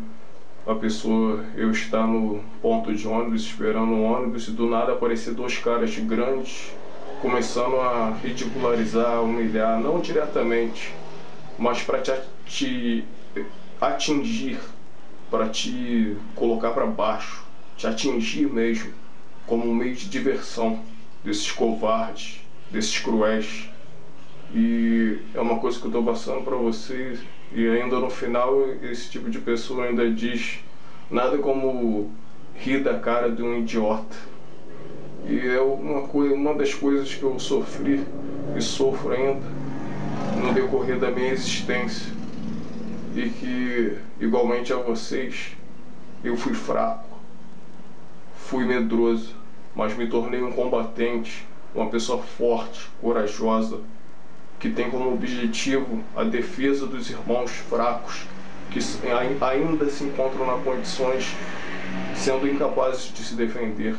a 0.66 0.74
pessoa 0.74 1.44
eu 1.56 1.70
estar 1.70 2.06
no 2.06 2.44
ponto 2.60 2.94
de 2.94 3.06
ônibus 3.06 3.42
esperando 3.42 3.92
um 3.92 4.04
ônibus 4.04 4.48
e 4.48 4.50
do 4.50 4.66
nada 4.66 4.92
aparecer 4.92 5.32
dois 5.32 5.56
caras 5.56 5.96
grandes 5.98 6.72
começando 7.20 7.76
a 7.76 8.12
ridicularizar, 8.22 9.22
humilhar, 9.22 9.78
não 9.78 10.00
diretamente, 10.00 10.90
mas 11.58 11.82
para 11.82 12.00
te, 12.46 13.04
atingir, 13.78 14.58
para 15.30 15.48
te 15.48 16.16
colocar 16.34 16.70
para 16.70 16.86
baixo, 16.86 17.44
te 17.76 17.86
atingir 17.86 18.46
mesmo, 18.46 18.90
como 19.46 19.68
um 19.68 19.74
meio 19.74 19.94
de 19.94 20.08
diversão 20.08 20.80
desses 21.22 21.52
covardes, 21.52 22.40
desses 22.70 22.98
cruéis. 22.98 23.68
E 24.54 25.18
é 25.34 25.40
uma 25.40 25.58
coisa 25.58 25.78
que 25.78 25.84
eu 25.84 25.90
estou 25.90 26.04
passando 26.04 26.42
para 26.42 26.56
vocês. 26.56 27.20
E 27.52 27.68
ainda 27.68 27.98
no 27.98 28.10
final, 28.10 28.54
esse 28.82 29.10
tipo 29.10 29.30
de 29.30 29.38
pessoa 29.38 29.86
ainda 29.86 30.10
diz 30.10 30.60
nada 31.10 31.38
como 31.38 32.10
rir 32.54 32.82
da 32.82 32.98
cara 32.98 33.30
de 33.30 33.42
um 33.42 33.58
idiota. 33.58 34.16
E 35.28 35.38
é 35.46 35.60
uma, 35.60 36.02
coisa, 36.08 36.34
uma 36.34 36.54
das 36.54 36.74
coisas 36.74 37.14
que 37.14 37.22
eu 37.22 37.38
sofri 37.38 38.04
e 38.56 38.60
sofro 38.60 39.12
ainda 39.12 39.46
no 40.42 40.52
decorrer 40.52 40.98
da 40.98 41.10
minha 41.10 41.32
existência. 41.32 42.12
E 43.14 43.28
que, 43.28 43.96
igualmente 44.20 44.72
a 44.72 44.76
vocês, 44.76 45.56
eu 46.22 46.36
fui 46.36 46.54
fraco, 46.54 47.18
fui 48.36 48.64
medroso, 48.64 49.34
mas 49.74 49.96
me 49.96 50.06
tornei 50.06 50.42
um 50.42 50.52
combatente, 50.52 51.46
uma 51.74 51.88
pessoa 51.88 52.22
forte, 52.22 52.88
corajosa, 53.00 53.80
que 54.60 54.68
tem 54.68 54.90
como 54.90 55.12
objetivo 55.12 56.04
a 56.14 56.22
defesa 56.22 56.86
dos 56.86 57.08
irmãos 57.08 57.50
fracos 57.50 58.26
que 58.70 58.78
ainda 59.42 59.88
se 59.88 60.04
encontram 60.04 60.46
nas 60.46 60.62
condições 60.62 61.34
sendo 62.14 62.46
incapazes 62.46 63.12
de 63.12 63.24
se 63.24 63.34
defender. 63.34 63.96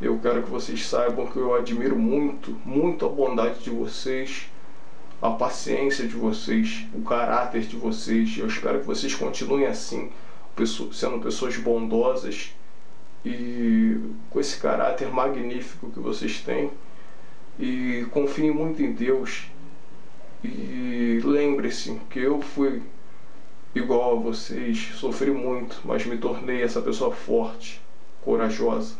Eu 0.00 0.18
quero 0.18 0.42
que 0.42 0.50
vocês 0.50 0.86
saibam 0.86 1.26
que 1.26 1.36
eu 1.36 1.54
admiro 1.54 1.98
muito, 1.98 2.56
muito 2.64 3.04
a 3.04 3.08
bondade 3.08 3.58
de 3.58 3.70
vocês, 3.70 4.48
a 5.20 5.30
paciência 5.30 6.06
de 6.06 6.14
vocês, 6.14 6.86
o 6.94 7.02
caráter 7.02 7.62
de 7.62 7.76
vocês. 7.76 8.38
Eu 8.38 8.46
espero 8.46 8.80
que 8.80 8.86
vocês 8.86 9.14
continuem 9.14 9.66
assim, 9.66 10.10
sendo 10.92 11.18
pessoas 11.18 11.56
bondosas 11.58 12.54
e 13.24 13.98
com 14.30 14.40
esse 14.40 14.58
caráter 14.58 15.12
magnífico 15.12 15.90
que 15.90 16.00
vocês 16.00 16.40
têm 16.40 16.70
e 17.58 18.06
confie 18.10 18.50
muito 18.50 18.82
em 18.82 18.92
Deus. 18.92 19.50
E 20.42 21.20
lembre-se 21.22 22.00
que 22.08 22.18
eu 22.18 22.40
fui 22.40 22.82
igual 23.74 24.18
a 24.18 24.20
vocês, 24.20 24.90
sofri 24.94 25.30
muito, 25.30 25.80
mas 25.84 26.06
me 26.06 26.16
tornei 26.16 26.62
essa 26.62 26.80
pessoa 26.80 27.14
forte, 27.14 27.80
corajosa. 28.22 28.96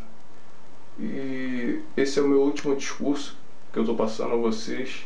E 0.99 1.79
esse 1.97 2.19
é 2.19 2.21
o 2.21 2.27
meu 2.27 2.41
último 2.41 2.75
discurso 2.75 3.37
que 3.71 3.79
eu 3.79 3.83
estou 3.83 3.95
passando 3.95 4.33
a 4.33 4.37
vocês. 4.37 5.05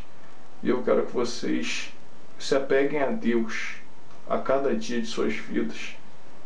E 0.61 0.69
eu 0.69 0.83
quero 0.83 1.05
que 1.05 1.13
vocês 1.13 1.93
se 2.37 2.55
apeguem 2.55 3.01
a 3.01 3.11
Deus 3.11 3.75
a 4.27 4.37
cada 4.37 4.75
dia 4.75 4.99
de 4.99 5.07
suas 5.07 5.33
vidas. 5.33 5.95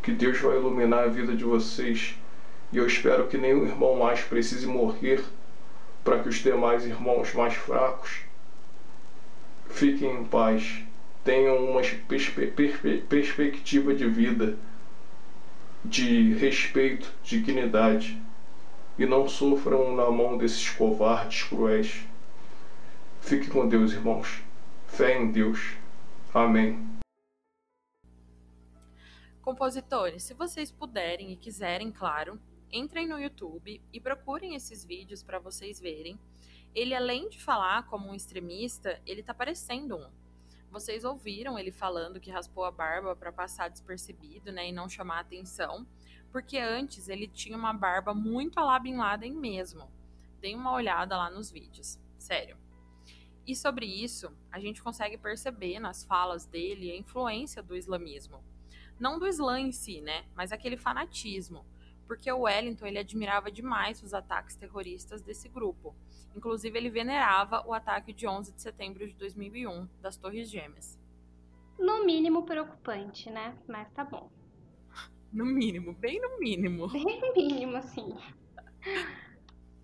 Que 0.04 0.12
Deus 0.12 0.40
vai 0.40 0.58
iluminar 0.58 1.06
a 1.06 1.08
vida 1.08 1.36
de 1.36 1.44
vocês. 1.44 2.16
E 2.72 2.78
eu 2.78 2.86
espero 2.86 3.28
que 3.28 3.38
nenhum 3.38 3.66
irmão 3.66 3.98
mais 3.98 4.22
precise 4.22 4.68
morrer 4.68 5.24
para 6.04 6.20
que 6.20 6.30
os 6.30 6.38
demais 6.38 6.86
irmãos 6.86 7.34
mais 7.34 7.54
fracos 7.54 8.22
fiquem 9.70 10.22
em 10.22 10.26
paz, 10.26 10.84
tenham 11.24 11.70
uma 11.70 11.82
perspe 11.82 12.48
perspe 12.48 12.98
perspectiva 13.08 13.94
de 13.94 14.08
vida, 14.08 14.58
de 15.84 16.34
respeito, 16.34 17.14
dignidade 17.24 18.22
e 18.98 19.06
não 19.06 19.28
sofram 19.28 19.96
na 19.96 20.12
mão 20.12 20.38
desses 20.38 20.70
covardes 20.70 21.44
cruéis. 21.44 22.04
Fique 23.22 23.50
com 23.50 23.68
Deus, 23.68 23.94
irmãos. 23.94 24.42
Fé 24.88 25.18
em 25.18 25.32
Deus. 25.32 25.74
Amém. 26.34 26.86
Compositores, 29.42 30.24
se 30.24 30.34
vocês 30.34 30.70
puderem 30.70 31.32
e 31.32 31.36
quiserem, 31.36 31.92
claro, 31.92 32.40
entrem 32.72 33.08
no 33.08 33.20
YouTube 33.20 33.82
e 33.92 34.00
procurem 34.00 34.56
esses 34.56 34.86
vídeos 34.86 35.24
para 35.24 35.40
vocês 35.40 35.80
verem. 35.80 36.20
Ele, 36.74 36.94
além 36.94 37.30
de 37.30 37.42
falar 37.42 37.88
como 37.88 38.10
um 38.10 38.16
extremista, 38.16 39.02
ele 39.06 39.24
tá 39.24 39.34
parecendo 39.34 39.98
um. 39.98 40.10
Vocês 40.72 41.04
ouviram 41.04 41.58
ele 41.58 41.72
falando 41.72 42.20
que 42.20 42.30
raspou 42.30 42.64
a 42.64 42.72
barba 42.72 43.16
para 43.16 43.32
passar 43.32 43.70
despercebido, 43.70 44.52
né, 44.52 44.70
e 44.70 44.72
não 44.72 44.88
chamar 44.88 45.20
atenção, 45.20 45.86
porque 46.32 46.60
antes 46.60 47.10
ele 47.10 47.28
tinha 47.28 47.58
uma 47.58 47.74
barba 47.74 48.14
muito 48.14 48.60
a 48.60 48.64
la 48.64 48.78
Bin 48.78 48.98
Laden 48.98 49.34
mesmo. 49.34 49.90
Deem 50.40 50.56
uma 50.56 50.72
olhada 50.72 51.18
lá 51.18 51.30
nos 51.30 51.50
vídeos, 51.50 52.00
sério. 52.20 52.56
E 53.48 53.56
sobre 53.56 53.88
isso, 53.88 54.32
a 54.52 54.60
gente 54.60 54.84
consegue 54.84 55.18
perceber 55.18 55.80
nas 55.80 56.04
falas 56.04 56.46
dele 56.46 56.92
a 56.92 56.96
influência 56.96 57.64
do 57.64 57.76
islamismo. 57.76 58.44
Não 59.00 59.18
do 59.18 59.28
Islã 59.28 59.60
em 59.60 59.72
si, 59.72 60.02
né, 60.02 60.26
mas 60.36 60.52
aquele 60.52 60.78
fanatismo 60.78 61.66
porque 62.10 62.32
o 62.32 62.39
Wellington 62.39 62.88
ele 62.88 62.98
admirava 62.98 63.52
demais 63.52 64.02
os 64.02 64.15
ataques 64.15 64.56
terroristas 64.56 65.22
desse 65.22 65.48
grupo. 65.48 65.95
Inclusive, 66.36 66.76
ele 66.76 66.89
venerava 66.89 67.63
o 67.67 67.72
ataque 67.72 68.12
de 68.12 68.26
11 68.26 68.52
de 68.52 68.63
setembro 68.63 69.08
de 69.08 69.13
2001 69.13 69.88
das 70.02 70.17
Torres 70.17 70.50
Gêmeas. 70.50 71.00
No 71.78 72.04
mínimo 72.04 72.48
preocupante, 72.48 73.30
né? 73.30 73.56
Mas 73.67 73.91
tá 73.91 74.04
bom. 74.04 74.32
No 75.32 75.45
mínimo, 75.45 75.93
bem 75.93 76.19
no 76.19 76.39
mínimo. 76.39 76.88
Bem 76.88 77.22
no 77.22 77.34
mínimo, 77.36 77.78
assim. 77.78 78.17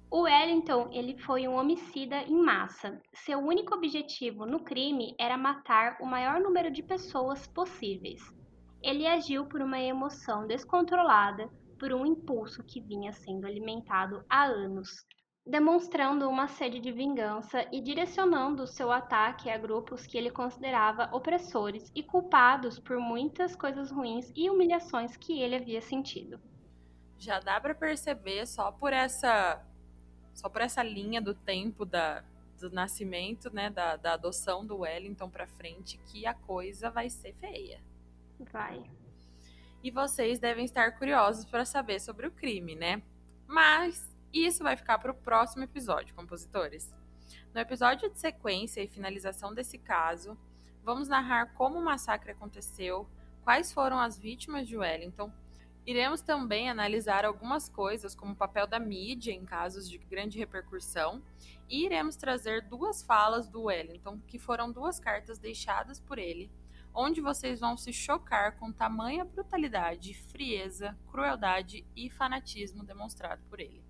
O 0.10 0.22
Wellington, 0.22 0.90
ele 0.92 1.16
foi 1.20 1.48
um 1.48 1.54
homicida 1.54 2.24
em 2.24 2.42
massa. 2.42 3.00
Seu 3.14 3.38
único 3.38 3.76
objetivo 3.76 4.48
no 4.48 4.62
crime 4.62 5.14
era 5.20 5.38
matar 5.38 5.98
o 6.02 6.06
maior 6.08 6.40
número 6.40 6.72
de 6.72 6.82
pessoas 6.82 7.46
possíveis. 7.46 8.24
Ele 8.82 9.06
agiu 9.06 9.46
por 9.46 9.62
uma 9.62 9.80
emoção 9.80 10.48
descontrolada, 10.48 11.48
por 11.78 11.94
um 11.94 12.06
impulso 12.06 12.64
que 12.64 12.82
vinha 12.82 13.12
sendo 13.14 13.46
alimentado 13.46 14.24
há 14.30 14.46
anos, 14.46 15.06
demonstrando 15.46 16.28
uma 16.28 16.48
sede 16.48 16.80
de 16.80 16.92
vingança 16.92 17.68
e 17.72 17.80
direcionando 17.80 18.66
seu 18.66 18.92
ataque 18.92 19.50
a 19.50 19.58
grupos 19.58 20.08
que 20.08 20.18
ele 20.18 20.32
considerava 20.32 21.10
opressores 21.16 21.92
e 21.94 22.02
culpados 22.02 22.80
por 22.80 22.98
muitas 22.98 23.56
coisas 23.56 23.92
ruins 23.92 24.32
e 24.36 24.50
humilhações 24.50 25.16
que 25.16 25.40
ele 25.42 25.56
havia 25.56 25.82
sentido. 25.82 26.40
Já 27.18 27.40
dá 27.40 27.62
para 27.62 27.76
perceber 27.76 28.46
só 28.48 28.72
por 28.72 28.92
essa 28.92 29.64
só 30.34 30.50
por 30.50 30.60
essa 30.60 30.84
linha 30.84 31.22
do 31.22 31.34
tempo 31.34 31.86
da, 31.86 32.22
do 32.60 32.70
nascimento, 32.70 33.50
né, 33.54 33.70
da, 33.70 33.96
da 33.96 34.14
adoção 34.14 34.66
do 34.66 34.80
Wellington 34.80 35.30
para 35.30 35.48
frente, 35.48 35.98
que 36.12 36.26
a 36.26 36.34
coisa 36.34 36.90
vai 36.90 37.10
ser 37.10 37.34
feia. 37.36 37.80
Vai 38.52 38.84
e 39.86 39.92
vocês 39.92 40.40
devem 40.40 40.66
estar 40.66 40.98
curiosos 40.98 41.46
para 41.46 41.64
saber 41.64 42.02
sobre 42.02 42.26
o 42.26 42.32
crime, 42.32 42.74
né? 42.74 43.04
Mas 43.46 44.12
isso 44.34 44.64
vai 44.64 44.76
ficar 44.76 44.98
para 44.98 45.12
o 45.12 45.16
próximo 45.16 45.64
episódio, 45.64 46.16
compositores. 46.16 46.92
No 47.54 47.62
episódio 47.62 48.10
de 48.10 48.18
sequência 48.18 48.82
e 48.82 48.88
finalização 48.88 49.54
desse 49.54 49.78
caso, 49.78 50.36
vamos 50.84 51.08
narrar 51.08 51.54
como 51.54 51.78
o 51.78 51.86
massacre 51.86 52.32
aconteceu, 52.32 53.08
quais 53.44 53.72
foram 53.72 54.00
as 54.00 54.18
vítimas 54.18 54.68
de 54.68 54.76
Wellington. 54.76 55.32
Iremos 55.86 56.20
também 56.20 56.68
analisar 56.68 57.24
algumas 57.24 57.70
coisas, 57.70 58.16
como 58.16 58.34
o 58.34 58.36
papel 58.36 58.66
da 58.66 58.80
mídia 58.80 59.34
em 59.34 59.46
casos 59.46 59.88
de 59.88 60.00
grande 60.00 60.40
repercussão, 60.40 61.22
e 61.70 61.86
iremos 61.86 62.16
trazer 62.16 62.64
duas 62.64 63.04
falas 63.04 63.48
do 63.48 63.66
Wellington, 63.66 64.20
que 64.26 64.40
foram 64.40 64.72
duas 64.72 65.00
cartas 65.00 65.38
deixadas 65.38 66.00
por 66.00 66.18
ele 66.18 66.50
onde 66.96 67.22
vocês 67.22 67.60
vão 67.60 67.76
se 67.76 67.92
chocar 67.92 68.58
com 68.58 68.72
tamanha 68.72 69.26
brutalidade, 69.26 70.14
frieza, 70.32 70.98
crueldade 71.12 71.86
e 71.96 72.10
fanatismo 72.10 72.86
demonstrado 72.86 73.44
por 73.50 73.60
ele. 73.60 73.84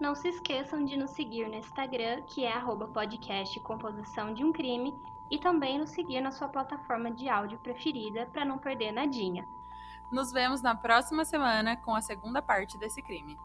Não 0.00 0.14
se 0.14 0.28
esqueçam 0.28 0.84
de 0.84 0.96
nos 0.96 1.10
seguir 1.12 1.48
no 1.48 1.54
Instagram, 1.54 2.22
que 2.22 2.44
é 2.44 2.60
podcast 2.92 3.58
Composição 3.60 4.34
de 4.34 4.44
um 4.44 4.52
Crime, 4.52 4.92
e 5.30 5.38
também 5.38 5.78
nos 5.78 5.90
seguir 5.90 6.20
na 6.20 6.32
sua 6.32 6.48
plataforma 6.48 7.10
de 7.10 7.28
áudio 7.28 7.58
preferida 7.60 8.26
para 8.26 8.44
não 8.44 8.58
perder 8.58 8.92
nadinha. 8.92 9.46
Nos 10.10 10.30
vemos 10.30 10.60
na 10.60 10.74
próxima 10.74 11.24
semana 11.24 11.76
com 11.76 11.94
a 11.94 12.02
segunda 12.02 12.42
parte 12.42 12.76
desse 12.78 13.00
crime. 13.00 13.38